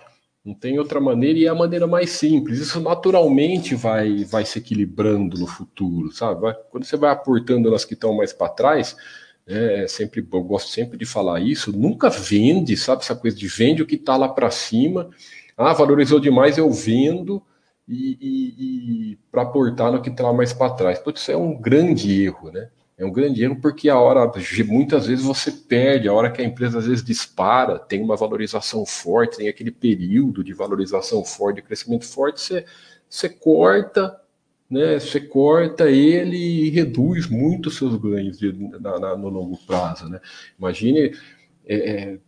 Não 0.44 0.54
tem 0.54 0.80
outra 0.80 1.00
maneira 1.00 1.38
e 1.38 1.46
é 1.46 1.50
a 1.50 1.56
maneira 1.56 1.86
mais 1.86 2.10
simples. 2.12 2.60
Isso 2.60 2.82
naturalmente 2.82 3.76
vai, 3.76 4.24
vai 4.26 4.44
se 4.44 4.58
equilibrando 4.60 5.38
no 5.38 5.48
futuro, 5.48 6.12
sabe? 6.12 6.42
Vai, 6.42 6.56
quando 6.70 6.84
você 6.84 6.98
vai 6.98 7.12
aportando 7.12 7.70
nas 7.70 7.86
que 7.86 7.94
estão 7.94 8.16
mais 8.16 8.34
para 8.34 8.50
trás, 8.50 8.96
é, 9.46 9.86
sempre, 9.88 10.26
eu 10.32 10.44
gosto 10.44 10.70
sempre 10.72 10.98
de 10.98 11.06
falar 11.06 11.40
isso, 11.40 11.72
nunca 11.72 12.10
vende, 12.10 12.76
sabe? 12.76 13.04
Essa 13.04 13.16
coisa 13.16 13.38
de 13.38 13.48
vende 13.48 13.84
o 13.84 13.86
que 13.86 13.96
está 13.96 14.18
lá 14.18 14.28
para 14.28 14.50
cima. 14.50 15.10
Ah, 15.56 15.74
valorizou 15.74 16.20
demais, 16.20 16.58
eu 16.58 16.72
vendo 16.72 17.42
e, 17.88 18.18
e, 18.20 19.12
e 19.12 19.20
para 19.32 19.44
aportar 19.44 19.92
no 19.92 20.02
que 20.02 20.10
está 20.10 20.32
mais 20.34 20.54
para 20.54 20.74
trás. 20.74 21.00
Putz, 21.00 21.22
isso 21.22 21.32
é 21.32 21.38
um 21.38 21.56
grande 21.56 22.24
erro, 22.24 22.52
né? 22.52 22.70
É 23.02 23.06
um 23.06 23.12
grande 23.12 23.44
erro 23.44 23.60
porque 23.60 23.90
a 23.90 24.00
hora, 24.00 24.32
muitas 24.68 25.08
vezes 25.08 25.26
você 25.26 25.52
perde, 25.52 26.08
a 26.08 26.14
hora 26.14 26.30
que 26.30 26.40
a 26.40 26.46
empresa 26.46 26.78
às 26.78 26.86
vezes 26.86 27.04
dispara, 27.04 27.80
tem 27.80 28.00
uma 28.00 28.16
valorização 28.16 28.86
forte, 28.86 29.38
tem 29.38 29.48
aquele 29.48 29.72
período 29.72 30.44
de 30.44 30.54
valorização 30.54 31.26
forte, 31.26 31.56
de 31.56 31.62
crescimento 31.64 32.06
forte, 32.06 32.40
você, 32.40 32.64
você 33.10 33.28
corta, 33.28 34.16
né? 34.70 35.00
Você 35.00 35.20
corta 35.20 35.90
ele 35.90 36.38
e 36.38 36.70
reduz 36.70 37.28
muito 37.28 37.70
os 37.70 37.78
seus 37.78 37.96
ganhos 37.96 38.38
de, 38.38 38.54
na, 38.80 39.00
na, 39.00 39.18
no 39.18 39.30
longo 39.30 39.58
prazo, 39.66 40.08
né? 40.08 40.20
Imagine 40.60 41.18
é, 41.66 41.76
é 41.76 42.20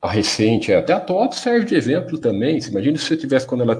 a 0.00 0.10
recente, 0.10 0.72
até 0.72 0.94
a 0.94 1.00
TOTO 1.00 1.36
serve 1.36 1.66
de 1.66 1.74
exemplo 1.74 2.18
também. 2.18 2.58
Imagine 2.58 2.96
se 2.96 3.04
você 3.04 3.18
tivesse 3.18 3.46
quando 3.46 3.60
ela 3.60 3.78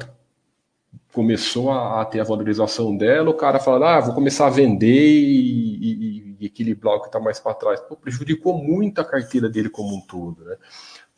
começou 1.14 1.70
a, 1.70 2.02
a, 2.02 2.04
ter 2.04 2.20
a 2.20 2.24
valorização 2.24 2.96
dela, 2.96 3.30
o 3.30 3.34
cara 3.34 3.60
fala, 3.60 3.96
ah, 3.96 4.00
vou 4.00 4.14
começar 4.14 4.48
a 4.48 4.50
vender 4.50 4.88
e, 4.88 5.76
e, 5.76 6.36
e 6.40 6.46
equilibrar 6.46 6.96
o 6.96 7.00
que 7.00 7.06
está 7.06 7.20
mais 7.20 7.38
para 7.38 7.54
trás. 7.54 7.80
Pô, 7.80 7.96
prejudicou 7.96 8.58
muito 8.58 9.00
a 9.00 9.04
carteira 9.04 9.48
dele 9.48 9.70
como 9.70 9.94
um 9.94 10.00
todo, 10.00 10.44
né? 10.44 10.56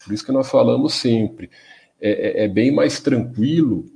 Por 0.05 0.13
isso 0.13 0.25
que 0.25 0.31
nós 0.31 0.51
falamos 0.51 0.95
sempre, 0.95 1.51
é, 1.99 2.43
é, 2.43 2.45
é 2.45 2.49
bem 2.49 2.71
mais 2.71 3.01
tranquilo 3.01 3.87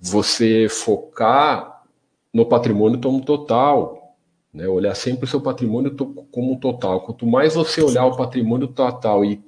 você 0.00 0.66
focar 0.68 1.84
no 2.32 2.46
patrimônio 2.46 2.98
como 2.98 3.22
total, 3.22 4.16
né? 4.54 4.66
Olhar 4.66 4.94
sempre 4.94 5.26
o 5.26 5.28
seu 5.28 5.40
patrimônio 5.40 5.94
como 6.30 6.52
um 6.52 6.58
total. 6.58 7.02
Quanto 7.02 7.26
mais 7.26 7.54
você 7.54 7.82
olhar 7.82 8.06
o 8.06 8.16
patrimônio 8.16 8.68
total 8.68 9.22
e, 9.22 9.38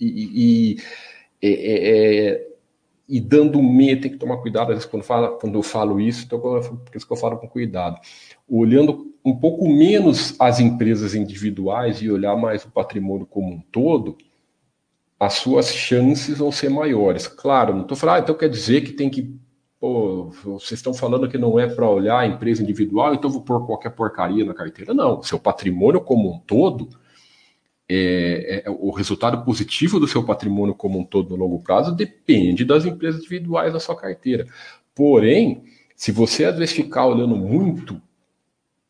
e, 0.00 0.74
e 0.74 0.76
é, 1.40 1.48
é, 1.48 2.26
é 2.26 2.47
e 3.08 3.20
dando 3.20 3.62
medo, 3.62 4.02
tem 4.02 4.10
que 4.10 4.18
tomar 4.18 4.36
cuidado, 4.36 4.70
às 4.70 4.76
vezes, 4.76 4.84
quando, 4.84 5.02
fala, 5.02 5.30
quando 5.38 5.54
eu 5.54 5.62
falo 5.62 5.98
isso, 5.98 6.26
então, 6.26 6.38
por 6.38 6.60
isso 6.94 7.06
que 7.06 7.12
eu 7.12 7.16
falo 7.16 7.38
com 7.38 7.48
cuidado. 7.48 7.98
Olhando 8.46 9.14
um 9.24 9.34
pouco 9.34 9.66
menos 9.66 10.38
as 10.38 10.60
empresas 10.60 11.14
individuais 11.14 12.02
e 12.02 12.10
olhar 12.10 12.36
mais 12.36 12.64
o 12.64 12.70
patrimônio 12.70 13.24
como 13.24 13.54
um 13.54 13.60
todo, 13.72 14.16
as 15.18 15.34
suas 15.34 15.74
chances 15.74 16.38
vão 16.38 16.52
ser 16.52 16.68
maiores. 16.68 17.26
Claro, 17.26 17.74
não 17.74 17.82
estou 17.82 17.96
falando, 17.96 18.16
ah, 18.16 18.20
então 18.20 18.34
quer 18.34 18.50
dizer 18.50 18.82
que 18.82 18.92
tem 18.92 19.08
que. 19.08 19.34
Pô, 19.80 20.30
vocês 20.44 20.78
estão 20.78 20.92
falando 20.92 21.28
que 21.28 21.38
não 21.38 21.58
é 21.58 21.66
para 21.66 21.88
olhar 21.88 22.18
a 22.18 22.26
empresa 22.26 22.62
individual, 22.62 23.14
então 23.14 23.30
vou 23.30 23.42
pôr 23.42 23.64
qualquer 23.64 23.90
porcaria 23.90 24.44
na 24.44 24.52
carteira. 24.52 24.92
Não, 24.92 25.22
seu 25.22 25.38
patrimônio 25.38 26.00
como 26.00 26.32
um 26.32 26.38
todo 26.40 26.88
é, 27.88 28.64
é, 28.66 28.70
o 28.70 28.90
resultado 28.90 29.42
positivo 29.44 29.98
do 29.98 30.06
seu 30.06 30.22
patrimônio 30.22 30.74
como 30.74 30.98
um 30.98 31.04
todo 31.04 31.30
no 31.30 31.36
longo 31.36 31.62
prazo 31.62 31.94
depende 31.94 32.64
das 32.64 32.84
empresas 32.84 33.20
individuais 33.20 33.72
da 33.72 33.80
sua 33.80 33.96
carteira. 33.96 34.46
Porém, 34.94 35.64
se 35.96 36.12
você 36.12 36.44
às 36.44 36.56
vezes 36.58 36.74
ficar 36.74 37.06
olhando 37.06 37.34
muito, 37.34 38.00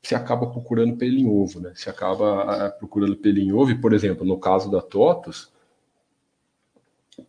você 0.03 0.15
acaba 0.15 0.47
procurando 0.47 0.97
pelo 0.97 1.17
em 1.17 1.27
ovo, 1.27 1.61
né? 1.61 1.73
Você 1.75 1.89
acaba 1.89 2.71
procurando 2.79 3.17
pelo 3.17 3.39
em 3.39 3.53
ovo, 3.53 3.71
e, 3.71 3.81
por 3.81 3.93
exemplo, 3.93 4.27
no 4.27 4.39
caso 4.39 4.71
da 4.71 4.81
TOTUS, 4.81 5.53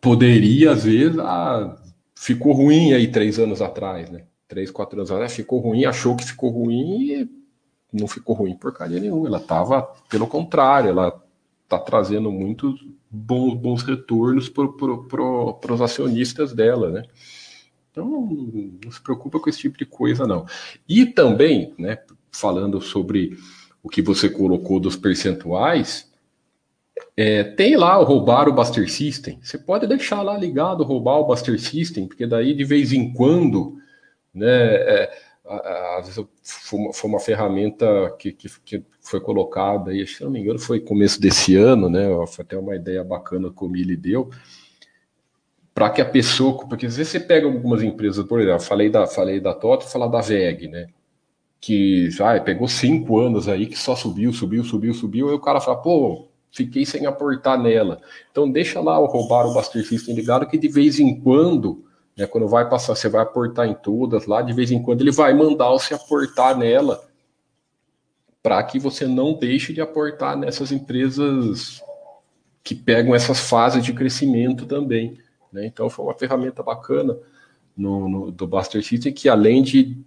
poderia 0.00 0.72
às 0.72 0.84
vezes, 0.84 1.18
ah, 1.18 1.76
ficou 2.14 2.52
ruim 2.52 2.92
aí 2.92 3.10
três 3.10 3.38
anos 3.38 3.62
atrás, 3.62 4.10
né? 4.10 4.24
Três, 4.48 4.70
quatro 4.70 4.98
anos 4.98 5.10
atrás, 5.10 5.34
ficou 5.34 5.60
ruim, 5.60 5.84
achou 5.84 6.16
que 6.16 6.24
ficou 6.24 6.50
ruim 6.50 7.12
e 7.12 7.30
não 7.92 8.08
ficou 8.08 8.34
ruim 8.34 8.56
porcaria 8.56 8.98
nenhuma. 8.98 9.28
Ela 9.28 9.38
estava, 9.38 9.82
pelo 10.08 10.26
contrário, 10.26 10.90
ela 10.90 11.22
está 11.70 11.78
trazendo 11.78 12.32
muitos 12.32 12.84
bons, 13.08 13.54
bons 13.54 13.82
retornos 13.84 14.48
para 14.48 14.66
pro, 14.66 15.04
pro, 15.04 15.60
os 15.70 15.80
acionistas 15.80 16.52
dela, 16.52 16.90
né? 16.90 17.04
Então, 17.92 18.28
não 18.84 18.90
se 18.90 19.00
preocupa 19.00 19.38
com 19.38 19.48
esse 19.48 19.60
tipo 19.60 19.78
de 19.78 19.86
coisa, 19.86 20.26
não. 20.26 20.46
E 20.88 21.06
também, 21.06 21.72
né, 21.78 21.98
falando 22.32 22.80
sobre 22.80 23.36
o 23.82 23.88
que 23.88 24.02
você 24.02 24.28
colocou 24.28 24.80
dos 24.80 24.96
percentuais, 24.96 26.10
é, 27.16 27.44
tem 27.44 27.76
lá 27.76 27.98
o 27.98 28.04
roubar 28.04 28.48
o 28.48 28.52
Buster 28.52 28.90
System. 28.90 29.38
Você 29.42 29.58
pode 29.58 29.86
deixar 29.86 30.22
lá 30.22 30.36
ligado 30.36 30.84
roubar 30.84 31.18
o 31.18 31.26
Buster 31.26 31.58
System, 31.60 32.06
porque 32.06 32.26
daí 32.26 32.54
de 32.54 32.64
vez 32.64 32.92
em 32.92 33.12
quando, 33.12 33.76
né, 34.34 34.46
é, 34.46 35.18
às 35.50 36.06
vezes 36.06 36.26
foi 36.94 37.10
uma, 37.10 37.18
ferramenta 37.18 38.14
que, 38.18 38.32
que, 38.32 38.48
que, 38.64 38.84
foi 39.00 39.20
colocada 39.20 39.90
aí, 39.90 40.06
se 40.06 40.22
não 40.22 40.30
me 40.30 40.40
engano, 40.40 40.58
foi 40.58 40.78
começo 40.78 41.20
desse 41.20 41.56
ano, 41.56 41.90
né? 41.90 42.06
Foi 42.28 42.44
até 42.44 42.56
uma 42.56 42.76
ideia 42.76 43.02
bacana 43.02 43.50
que 43.50 43.64
o 43.64 43.68
Mili 43.68 43.96
deu, 43.96 44.30
para 45.74 45.90
que 45.90 46.00
a 46.00 46.04
pessoa, 46.04 46.66
porque 46.68 46.86
às 46.86 46.96
vezes 46.96 47.10
você 47.10 47.20
pega 47.20 47.46
algumas 47.46 47.82
empresas, 47.82 48.24
por 48.24 48.40
exemplo, 48.40 48.60
falei 48.60 48.88
da, 48.88 49.06
falei 49.06 49.40
da 49.40 49.52
TOTO, 49.52 49.88
falar 49.88 50.06
da 50.06 50.20
VEG, 50.20 50.68
né? 50.68 50.86
Que 51.60 52.10
já 52.10 52.38
pegou 52.40 52.68
cinco 52.68 53.18
anos 53.18 53.48
aí 53.48 53.66
que 53.66 53.76
só 53.76 53.96
subiu, 53.96 54.32
subiu, 54.32 54.62
subiu, 54.62 54.94
subiu, 54.94 55.28
aí 55.28 55.34
o 55.34 55.40
cara 55.40 55.60
fala, 55.60 55.82
pô, 55.82 56.28
fiquei 56.52 56.86
sem 56.86 57.06
aportar 57.06 57.60
nela. 57.60 58.00
Então 58.30 58.50
deixa 58.50 58.80
lá 58.80 58.98
o 58.98 59.06
roubar 59.06 59.46
o 59.46 59.54
Buster 59.54 59.84
System 59.84 60.14
ligado 60.14 60.46
que 60.46 60.56
de 60.56 60.68
vez 60.68 61.00
em 61.00 61.18
quando 61.20 61.84
né? 62.16 62.26
Quando 62.26 62.48
vai 62.48 62.68
passar, 62.68 62.94
você 62.94 63.08
vai 63.08 63.22
aportar 63.22 63.66
em 63.66 63.74
todas 63.74 64.26
lá, 64.26 64.42
de 64.42 64.52
vez 64.52 64.70
em 64.70 64.82
quando 64.82 65.00
ele 65.00 65.12
vai 65.12 65.32
mandar 65.34 65.70
você 65.70 65.94
aportar 65.94 66.56
nela 66.56 67.02
para 68.42 68.62
que 68.62 68.78
você 68.78 69.06
não 69.06 69.34
deixe 69.34 69.72
de 69.72 69.80
aportar 69.80 70.36
nessas 70.36 70.72
empresas 70.72 71.82
que 72.62 72.74
pegam 72.74 73.14
essas 73.14 73.40
fases 73.40 73.84
de 73.84 73.92
crescimento 73.92 74.66
também. 74.66 75.18
Né? 75.52 75.66
Então 75.66 75.90
foi 75.90 76.04
uma 76.04 76.14
ferramenta 76.14 76.62
bacana 76.62 77.16
no, 77.76 78.08
no, 78.08 78.30
do 78.30 78.46
Buster 78.46 78.82
System 78.82 79.12
que 79.12 79.28
além 79.28 79.62
de, 79.62 79.98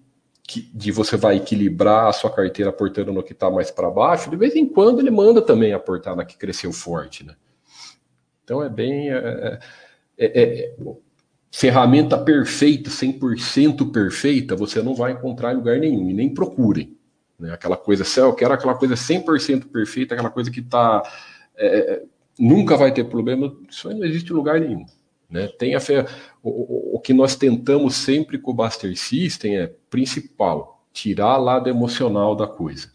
de 0.74 0.92
você 0.92 1.18
vai 1.18 1.38
equilibrar 1.38 2.08
a 2.08 2.14
sua 2.14 2.30
carteira 2.30 2.70
aportando 2.70 3.12
no 3.12 3.24
que 3.24 3.34
está 3.34 3.50
mais 3.50 3.70
para 3.70 3.90
baixo, 3.90 4.30
de 4.30 4.36
vez 4.36 4.56
em 4.56 4.68
quando 4.68 5.00
ele 5.00 5.12
manda 5.12 5.42
também 5.42 5.74
aportar 5.74 6.16
na 6.16 6.26
que 6.26 6.38
cresceu 6.38 6.72
forte. 6.72 7.24
Né? 7.26 7.36
Então 8.44 8.64
é 8.64 8.70
bem. 8.70 9.12
É, 9.12 9.60
é, 10.18 10.42
é, 10.42 10.76
ferramenta 11.56 12.18
perfeita, 12.18 12.90
100% 12.90 13.92
perfeita, 13.92 14.56
você 14.56 14.82
não 14.82 14.96
vai 14.96 15.12
encontrar 15.12 15.54
em 15.54 15.58
lugar 15.58 15.78
nenhum, 15.78 16.10
e 16.10 16.14
nem 16.14 16.34
procurem. 16.34 16.98
Né? 17.40 17.54
Aquela 17.54 17.78
coisa, 17.78 18.04
se 18.04 18.20
eu 18.20 18.34
quero 18.34 18.56
aquela 18.56 18.74
coisa 18.74 18.96
100% 18.96 19.68
perfeita, 19.68 20.16
aquela 20.16 20.32
coisa 20.32 20.50
que 20.50 20.62
está. 20.62 21.04
É, 21.56 22.02
nunca 22.40 22.76
vai 22.76 22.92
ter 22.92 23.04
problema, 23.04 23.56
isso 23.70 23.88
não 23.88 24.04
existe 24.04 24.32
em 24.32 24.36
lugar 24.36 24.60
nenhum. 24.60 24.84
Né? 25.30 25.48
Tem 25.48 25.76
a 25.76 25.80
fé, 25.80 26.08
o, 26.42 26.96
o, 26.96 27.00
que 27.00 27.14
nós 27.14 27.36
tentamos 27.36 27.94
sempre 27.94 28.40
com 28.40 28.50
o 28.50 28.56
Buster 28.56 28.98
System 28.98 29.60
é 29.60 29.72
principal, 29.92 30.84
tirar 30.92 31.38
lado 31.38 31.70
emocional 31.70 32.36
da 32.36 32.48
coisa. 32.48 32.92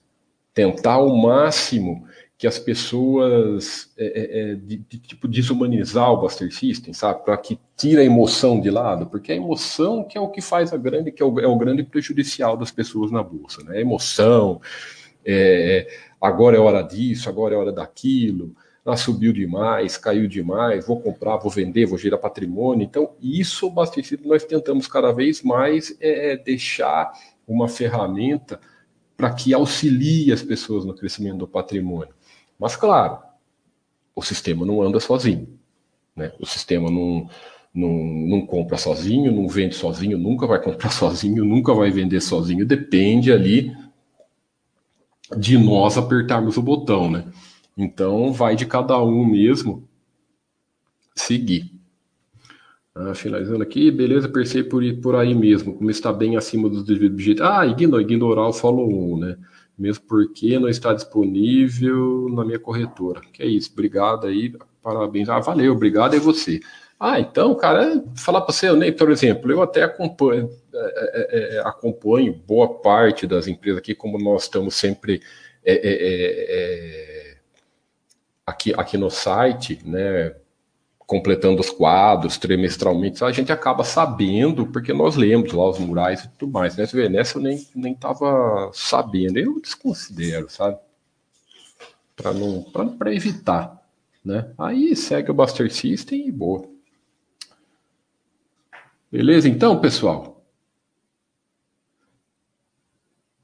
Tentar 0.52 0.94
ao 0.94 1.16
máximo 1.16 2.08
que 2.38 2.46
as 2.46 2.56
pessoas 2.56 3.90
é, 3.98 4.06
é, 4.06 4.40
é, 4.40 4.54
de, 4.54 4.76
de, 4.76 4.98
tipo 4.98 5.26
desumanizar 5.26 6.08
o 6.12 6.18
Buster 6.18 6.54
System, 6.54 6.94
sabe, 6.94 7.24
para 7.24 7.36
que 7.36 7.58
tire 7.76 8.00
a 8.00 8.04
emoção 8.04 8.60
de 8.60 8.70
lado, 8.70 9.06
porque 9.06 9.32
a 9.32 9.34
emoção 9.34 10.04
que 10.04 10.16
é 10.16 10.20
o 10.20 10.28
que 10.28 10.40
faz 10.40 10.72
a 10.72 10.76
grande, 10.76 11.10
que 11.10 11.20
é 11.20 11.26
o, 11.26 11.40
é 11.40 11.48
o 11.48 11.58
grande 11.58 11.82
prejudicial 11.82 12.56
das 12.56 12.70
pessoas 12.70 13.10
na 13.10 13.24
bolsa, 13.24 13.64
né? 13.64 13.78
A 13.78 13.80
emoção, 13.80 14.60
é, 15.24 15.88
é, 15.88 15.98
agora 16.20 16.56
é 16.56 16.60
hora 16.60 16.80
disso, 16.80 17.28
agora 17.28 17.56
é 17.56 17.58
hora 17.58 17.72
daquilo, 17.72 18.54
ah, 18.86 18.96
subiu 18.96 19.32
demais, 19.32 19.96
caiu 19.96 20.28
demais, 20.28 20.86
vou 20.86 21.00
comprar, 21.00 21.38
vou 21.38 21.50
vender, 21.50 21.86
vou 21.86 21.98
gerar 21.98 22.18
patrimônio. 22.18 22.84
Então, 22.84 23.16
isso 23.20 23.66
o 23.66 23.70
Buster 23.70 24.04
System 24.04 24.28
nós 24.28 24.44
tentamos 24.44 24.86
cada 24.86 25.12
vez 25.12 25.42
mais 25.42 25.94
deixar 26.44 27.12
uma 27.46 27.68
ferramenta 27.68 28.58
para 29.14 29.30
que 29.34 29.52
auxilie 29.52 30.32
as 30.32 30.42
pessoas 30.42 30.86
no 30.86 30.94
crescimento 30.94 31.38
do 31.38 31.48
patrimônio. 31.48 32.14
Mas, 32.58 32.76
claro, 32.76 33.18
o 34.14 34.22
sistema 34.22 34.66
não 34.66 34.82
anda 34.82 34.98
sozinho. 34.98 35.48
Né? 36.16 36.32
O 36.40 36.46
sistema 36.46 36.90
não, 36.90 37.28
não, 37.72 37.88
não 37.92 38.46
compra 38.46 38.76
sozinho, 38.76 39.30
não 39.30 39.46
vende 39.48 39.76
sozinho, 39.76 40.18
nunca 40.18 40.46
vai 40.46 40.60
comprar 40.60 40.90
sozinho, 40.92 41.44
nunca 41.44 41.72
vai 41.72 41.90
vender 41.90 42.20
sozinho. 42.20 42.66
Depende 42.66 43.32
ali 43.32 43.76
de 45.36 45.56
nós 45.58 45.96
apertarmos 45.96 46.56
o 46.56 46.62
botão, 46.62 47.10
né? 47.10 47.24
Então, 47.76 48.32
vai 48.32 48.56
de 48.56 48.66
cada 48.66 49.00
um 49.00 49.24
mesmo 49.24 49.88
seguir. 51.14 51.70
Ah, 52.94 53.14
finalizando 53.14 53.62
aqui, 53.62 53.90
beleza, 53.92 54.28
percebe 54.28 54.68
por, 54.68 54.82
por 55.00 55.14
aí 55.14 55.32
mesmo, 55.32 55.74
como 55.74 55.88
está 55.88 56.12
bem 56.12 56.36
acima 56.36 56.68
dos 56.68 56.80
objetivos. 56.80 57.40
Ah, 57.40 57.64
ignorar, 57.64 58.02
ignorar 58.02 58.48
o 58.48 58.52
follow-on, 58.52 59.20
né? 59.20 59.38
Mesmo 59.78 60.04
porque 60.06 60.58
não 60.58 60.68
está 60.68 60.92
disponível 60.92 62.28
na 62.30 62.44
minha 62.44 62.58
corretora. 62.58 63.20
Que 63.32 63.42
é 63.42 63.46
isso, 63.46 63.70
obrigado 63.72 64.26
aí, 64.26 64.54
parabéns. 64.82 65.28
Ah, 65.28 65.38
valeu, 65.38 65.72
obrigado 65.72 66.16
é 66.16 66.18
você. 66.18 66.60
Ah, 67.00 67.20
então, 67.20 67.54
cara, 67.54 68.02
falar 68.16 68.40
para 68.40 68.52
você, 68.52 68.72
Ney, 68.72 68.90
por 68.90 69.10
exemplo, 69.10 69.52
eu 69.52 69.62
até 69.62 69.84
acompanho, 69.84 70.50
é, 70.74 71.54
é, 71.54 71.56
é, 71.56 71.60
acompanho 71.60 72.34
boa 72.34 72.80
parte 72.80 73.24
das 73.24 73.46
empresas 73.46 73.78
aqui, 73.78 73.94
como 73.94 74.18
nós 74.18 74.44
estamos 74.44 74.74
sempre 74.74 75.22
é, 75.64 75.74
é, 75.74 77.36
aqui, 78.44 78.74
aqui 78.76 78.98
no 78.98 79.10
site, 79.10 79.78
né, 79.84 80.34
completando 81.08 81.62
os 81.62 81.70
quadros 81.70 82.36
trimestralmente, 82.36 83.24
a 83.24 83.32
gente 83.32 83.50
acaba 83.50 83.82
sabendo, 83.82 84.66
porque 84.66 84.92
nós 84.92 85.16
lemos 85.16 85.50
lá 85.54 85.66
os 85.66 85.78
murais 85.78 86.22
e 86.22 86.28
tudo 86.28 86.52
mais, 86.52 86.76
né? 86.76 86.84
Você 86.84 87.08
vê, 87.08 87.18
eu 87.34 87.40
nem, 87.40 87.66
nem 87.74 87.94
tava 87.94 88.70
sabendo, 88.74 89.38
eu 89.38 89.58
desconsidero, 89.58 90.50
sabe? 90.50 90.76
Para 92.14 92.34
não, 92.34 92.62
para 92.62 93.14
evitar, 93.14 93.82
né? 94.22 94.52
Aí 94.58 94.94
segue 94.94 95.30
o 95.30 95.34
Buster 95.34 95.72
System 95.72 96.28
e 96.28 96.30
boa. 96.30 96.68
Beleza, 99.10 99.48
então, 99.48 99.80
pessoal? 99.80 100.37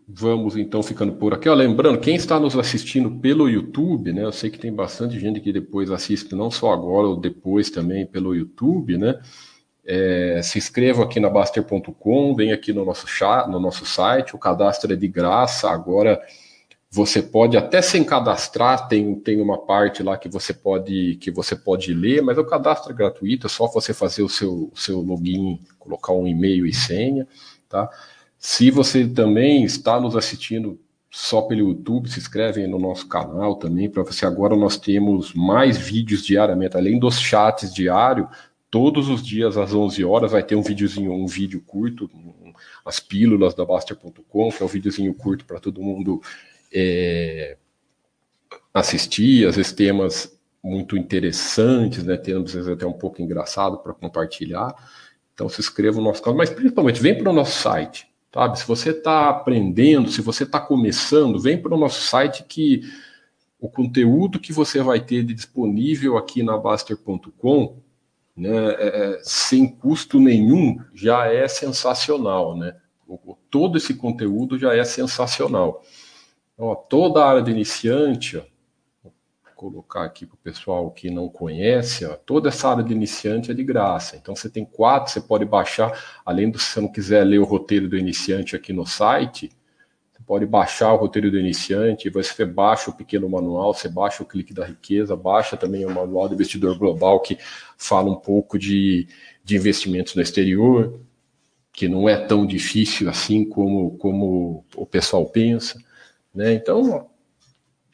Vamos 0.07 0.55
então 0.57 0.83
ficando 0.83 1.15
por 1.15 1.33
aqui. 1.33 1.49
Ó, 1.49 1.55
lembrando, 1.55 1.99
quem 1.99 2.15
está 2.15 2.39
nos 2.39 2.57
assistindo 2.57 3.11
pelo 3.21 3.49
YouTube, 3.49 4.13
né? 4.13 4.23
Eu 4.23 4.33
sei 4.33 4.51
que 4.51 4.59
tem 4.59 4.73
bastante 4.73 5.19
gente 5.19 5.41
que 5.41 5.51
depois 5.51 5.91
assiste, 5.91 6.35
não 6.35 6.51
só 6.51 6.73
agora, 6.73 7.09
ou 7.09 7.17
depois 7.17 7.71
também 7.71 8.07
pelo 8.07 8.35
YouTube, 8.35 8.99
né? 8.99 9.19
É, 9.87 10.41
se 10.43 10.59
inscreva 10.59 11.05
aqui 11.05 11.19
na 11.19 11.31
Baster.com, 11.31 12.35
vem 12.35 12.53
aqui 12.53 12.73
no 12.73 12.85
nosso, 12.85 13.07
chat, 13.07 13.49
no 13.49 13.59
nosso 13.59 13.87
site, 13.87 14.37
o 14.37 14.39
cadastro 14.39 14.93
é 14.93 14.97
de 14.97 15.09
graça. 15.09 15.71
Agora 15.71 16.21
você 16.91 17.23
pode 17.23 17.57
até 17.57 17.83
sem 17.83 18.05
cadastrar, 18.05 18.87
tem, 18.87 19.15
tem 19.17 19.41
uma 19.41 19.59
parte 19.59 20.03
lá 20.03 20.17
que 20.17 20.29
você 20.29 20.55
pode 20.55 21.17
que 21.17 21.31
você 21.31 21.57
pode 21.57 21.93
ler, 21.93 22.23
mas 22.23 22.39
o 22.39 22.45
cadastro 22.45 22.93
é 22.93 22.95
gratuito, 22.95 23.47
é 23.47 23.51
só 23.51 23.67
você 23.67 23.93
fazer 23.93 24.23
o 24.23 24.29
seu, 24.29 24.71
seu 24.75 25.01
login, 25.01 25.59
colocar 25.79 26.13
um 26.13 26.27
e-mail 26.27 26.67
e 26.67 26.73
senha, 26.73 27.27
tá? 27.69 27.91
Se 28.47 28.71
você 28.71 29.09
também 29.09 29.65
está 29.65 29.99
nos 29.99 30.15
assistindo 30.15 30.79
só 31.11 31.41
pelo 31.41 31.71
YouTube, 31.71 32.11
se 32.11 32.19
inscreve 32.19 32.67
no 32.67 32.79
nosso 32.79 33.09
canal 33.09 33.57
também, 33.57 33.89
para 33.89 34.03
você. 34.03 34.27
Agora 34.27 34.55
nós 34.55 34.77
temos 34.77 35.33
mais 35.33 35.79
vídeos 35.79 36.23
diariamente, 36.23 36.77
além 36.77 36.99
dos 36.99 37.19
chats 37.19 37.73
diários, 37.73 38.29
todos 38.71 39.09
os 39.09 39.27
dias 39.27 39.57
às 39.57 39.73
11 39.73 40.05
horas 40.05 40.31
vai 40.31 40.43
ter 40.43 40.57
um 40.57 40.63
videozinho, 40.63 41.11
um 41.11 41.27
vídeo 41.27 41.63
curto, 41.67 42.05
um, 42.15 42.53
as 42.85 43.01
pílulas 43.01 43.55
da 43.55 43.65
Baster.com, 43.65 44.51
que 44.51 44.63
é 44.63 44.67
um 44.67 44.69
videozinho 44.69 45.15
curto 45.15 45.47
para 45.47 45.59
todo 45.59 45.81
mundo 45.81 46.21
é, 46.71 47.57
assistir, 48.75 49.49
às 49.49 49.57
vezes 49.57 49.73
temas 49.73 50.39
muito 50.63 50.99
interessantes, 50.99 52.05
né, 52.05 52.19
temas 52.19 52.51
às 52.51 52.55
vezes 52.57 52.69
até 52.69 52.87
um 52.87 52.93
pouco 52.93 53.23
engraçado 53.23 53.79
para 53.79 53.95
compartilhar. 53.95 54.75
Então 55.33 55.49
se 55.49 55.63
inscreva 55.63 55.97
no 55.97 56.05
nosso 56.05 56.21
canal, 56.21 56.37
mas 56.37 56.51
principalmente 56.51 57.01
vem 57.01 57.17
para 57.17 57.31
o 57.31 57.35
nosso 57.35 57.59
site 57.59 58.13
Sabe? 58.35 58.59
Se 58.59 58.67
você 58.67 58.91
está 58.91 59.29
aprendendo, 59.29 60.11
se 60.11 60.21
você 60.21 60.43
está 60.43 60.59
começando, 60.59 61.39
vem 61.39 61.57
para 61.57 61.73
o 61.73 61.79
nosso 61.79 62.03
site 62.03 62.43
que 62.43 62.83
o 63.61 63.69
conteúdo 63.69 64.41
que 64.41 64.53
você 64.53 64.83
vai 64.83 64.99
ter 64.99 65.23
disponível 65.23 66.19
aqui 66.19 66.43
na 66.43 66.59
Baster.com, 66.59 67.79
né, 68.37 68.51
é, 68.51 68.87
é, 68.87 69.21
sem 69.23 69.69
custo 69.69 70.19
nenhum, 70.19 70.81
já 70.93 71.29
é 71.33 71.47
sensacional, 71.47 72.57
né? 72.57 72.75
todo 73.49 73.79
esse 73.79 73.95
conteúdo 73.95 74.59
já 74.59 74.75
é 74.75 74.83
sensacional. 74.83 75.85
Ó, 76.59 76.75
toda 76.75 77.23
a 77.23 77.29
área 77.29 77.43
de 77.43 77.53
iniciante, 77.53 78.37
ó, 78.37 78.43
colocar 79.65 80.05
aqui 80.05 80.27
para 80.27 80.35
o 80.35 80.39
pessoal 80.39 80.91
que 80.91 81.09
não 81.09 81.27
conhece, 81.27 82.05
ó, 82.05 82.15
toda 82.15 82.51
essa 82.51 82.69
área 82.69 82.85
de 82.85 82.93
iniciante 82.93 83.51
é 83.51 83.55
de 83.55 83.65
graça. 83.65 84.15
Então 84.15 84.37
você 84.37 84.51
tem 84.51 84.63
quatro, 84.63 85.11
você 85.11 85.23
pode 85.23 85.47
baixar, 85.47 86.21
além 86.25 86.51
do 86.51 86.59
se 86.59 86.67
você 86.67 86.81
não 86.83 86.93
quiser 86.93 87.25
ler 87.25 87.39
o 87.39 87.45
roteiro 87.45 87.89
do 87.89 87.97
iniciante 87.97 88.55
aqui 88.55 88.75
no 88.75 88.85
site, 88.85 89.51
você 90.13 90.23
pode 90.27 90.45
baixar 90.45 90.93
o 90.93 90.97
roteiro 90.97 91.31
do 91.31 91.39
iniciante, 91.39 92.11
você 92.11 92.45
baixa 92.45 92.91
o 92.91 92.95
pequeno 92.95 93.27
manual, 93.27 93.73
você 93.73 93.89
baixa 93.89 94.23
o 94.23 94.27
clique 94.27 94.53
da 94.53 94.67
riqueza, 94.67 95.17
baixa 95.17 95.57
também 95.57 95.87
o 95.87 95.91
manual 95.91 96.29
do 96.29 96.35
investidor 96.35 96.79
global 96.79 97.21
que 97.21 97.39
fala 97.79 98.11
um 98.11 98.17
pouco 98.17 98.59
de, 98.59 99.09
de 99.43 99.57
investimentos 99.57 100.15
no 100.15 100.21
exterior, 100.21 101.01
que 101.73 101.89
não 101.89 102.07
é 102.07 102.17
tão 102.27 102.47
difícil 102.47 103.09
assim 103.09 103.49
como, 103.49 103.97
como 103.97 104.63
o 104.77 104.85
pessoal 104.85 105.25
pensa. 105.25 105.79
Né? 106.35 106.53
Então, 106.53 107.14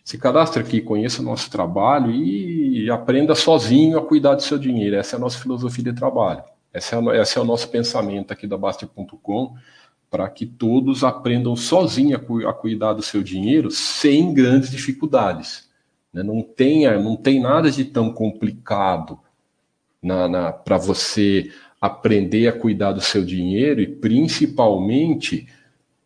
se 0.04 0.18
cadastre 0.18 0.62
aqui, 0.62 0.80
conheça 0.80 1.22
o 1.22 1.24
nosso 1.24 1.50
trabalho 1.50 2.10
e 2.10 2.90
aprenda 2.90 3.34
sozinho 3.34 3.98
a 3.98 4.04
cuidar 4.04 4.34
do 4.34 4.42
seu 4.42 4.58
dinheiro. 4.58 4.96
Essa 4.96 5.16
é 5.16 5.18
a 5.18 5.20
nossa 5.20 5.38
filosofia 5.38 5.84
de 5.84 5.92
trabalho. 5.92 6.42
Esse 6.72 6.94
é, 6.94 7.20
esse 7.20 7.38
é 7.38 7.40
o 7.40 7.44
nosso 7.44 7.68
pensamento 7.68 8.32
aqui 8.32 8.46
da 8.46 8.56
Baster.com, 8.56 9.54
para 10.10 10.28
que 10.28 10.46
todos 10.46 11.04
aprendam 11.04 11.54
sozinho 11.54 12.16
a, 12.16 12.50
a, 12.50 12.52
cuidar 12.52 12.94
do 12.94 13.02
seu 13.02 13.22
dinheiro 13.22 13.70
sem 13.70 14.32
grandes 14.32 14.70
dificuldades. 14.70 15.68
Né? 16.12 16.22
Não, 16.22 16.42
tenha, 16.42 16.98
não 16.98 17.16
tem 17.16 17.40
nada 17.40 17.70
de 17.70 17.84
tão 17.84 18.12
complicado 18.12 19.18
na, 20.02 20.28
na 20.28 20.52
para 20.52 20.78
você 20.78 21.52
aprender 21.80 22.48
a 22.48 22.52
cuidar 22.52 22.92
do 22.92 23.00
seu 23.00 23.24
dinheiro 23.24 23.80
e 23.80 23.86
principalmente 23.86 25.46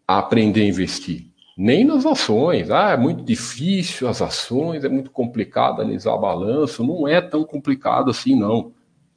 a 0.07 0.19
aprender 0.19 0.63
a 0.63 0.67
investir 0.67 1.34
nem 1.57 1.85
nas 1.85 2.05
ações. 2.05 2.71
Ah, 2.71 2.91
é 2.91 2.97
muito 2.97 3.23
difícil 3.23 4.09
as 4.09 4.21
ações, 4.21 4.85
é 4.85 4.89
muito 4.89 5.11
complicado 5.11 5.81
analisar 5.81 6.17
balanço. 6.17 6.85
Não 6.85 7.07
é 7.07 7.21
tão 7.21 7.45
complicado 7.45 8.11
assim, 8.11 8.35
não. 8.35 8.73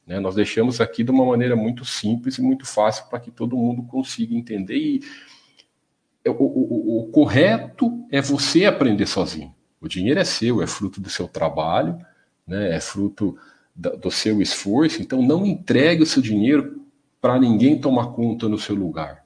Né? 0.06 0.18
Nós 0.20 0.34
deixamos 0.34 0.80
aqui 0.80 1.04
de 1.04 1.10
uma 1.10 1.24
maneira 1.24 1.54
muito 1.54 1.84
simples 1.84 2.38
e 2.38 2.42
muito 2.42 2.64
fácil 2.64 3.06
para 3.08 3.20
que 3.20 3.30
todo 3.30 3.56
mundo 3.56 3.82
consiga 3.82 4.34
entender. 4.34 4.76
E 4.76 5.02
o, 6.26 6.32
o, 6.32 7.00
o, 7.00 7.06
correto 7.08 8.04
é 8.10 8.20
você 8.20 8.64
aprender 8.64 9.06
sozinho. 9.06 9.54
O 9.80 9.88
dinheiro 9.88 10.18
é 10.18 10.24
seu, 10.24 10.62
é 10.62 10.66
fruto 10.66 11.00
do 11.00 11.10
seu 11.10 11.28
trabalho, 11.28 11.98
né? 12.46 12.74
é 12.74 12.80
fruto 12.80 13.36
da, 13.74 13.90
do 13.90 14.10
seu 14.10 14.40
esforço. 14.40 15.02
Então, 15.02 15.22
não 15.22 15.46
entregue 15.46 16.02
o 16.02 16.06
seu 16.06 16.22
dinheiro 16.22 16.82
para 17.20 17.38
ninguém 17.38 17.80
tomar 17.80 18.08
conta 18.08 18.48
no 18.48 18.58
seu 18.58 18.74
lugar. 18.74 19.17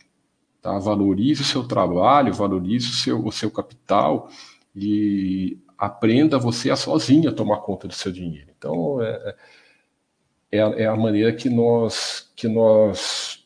Tá? 0.63 0.79
Valorize 0.79 1.43
o 1.43 1.45
seu 1.45 1.65
trabalho, 1.67 2.33
valorize 2.33 2.89
o 2.89 2.95
seu, 2.95 3.27
o 3.27 3.33
seu 3.33 3.51
capital 3.51 4.31
e 4.75 5.59
aprenda 5.77 6.39
você 6.39 6.71
a 6.71 6.77
sozinha 6.77 7.31
a 7.31 7.35
tomar 7.35 7.59
conta 7.59 7.89
do 7.89 7.95
seu 7.95 8.13
dinheiro. 8.13 8.53
Então, 8.57 9.03
é, 9.03 9.37
é, 10.53 10.59
é 10.59 10.87
a 10.87 10.97
maneira 10.97 11.33
que 11.33 11.51
nós, 11.51 12.33
que 12.37 12.47
nós 12.47 13.45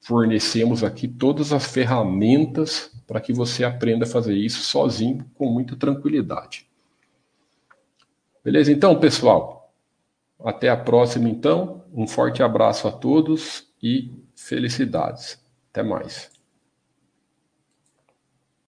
fornecemos 0.00 0.84
aqui 0.84 1.08
todas 1.08 1.52
as 1.52 1.66
ferramentas 1.66 2.92
para 3.08 3.20
que 3.20 3.32
você 3.32 3.64
aprenda 3.64 4.04
a 4.04 4.08
fazer 4.08 4.36
isso 4.36 4.62
sozinho 4.62 5.28
com 5.34 5.46
muita 5.50 5.74
tranquilidade. 5.74 6.68
Beleza? 8.44 8.70
Então, 8.70 9.00
pessoal, 9.00 9.72
até 10.44 10.68
a 10.68 10.76
próxima 10.76 11.28
então. 11.28 11.84
Um 11.92 12.06
forte 12.06 12.42
abraço 12.42 12.86
a 12.86 12.92
todos 12.92 13.66
e 13.82 14.12
felicidades. 14.36 15.44
Até 15.76 15.82
mais. 15.82 16.35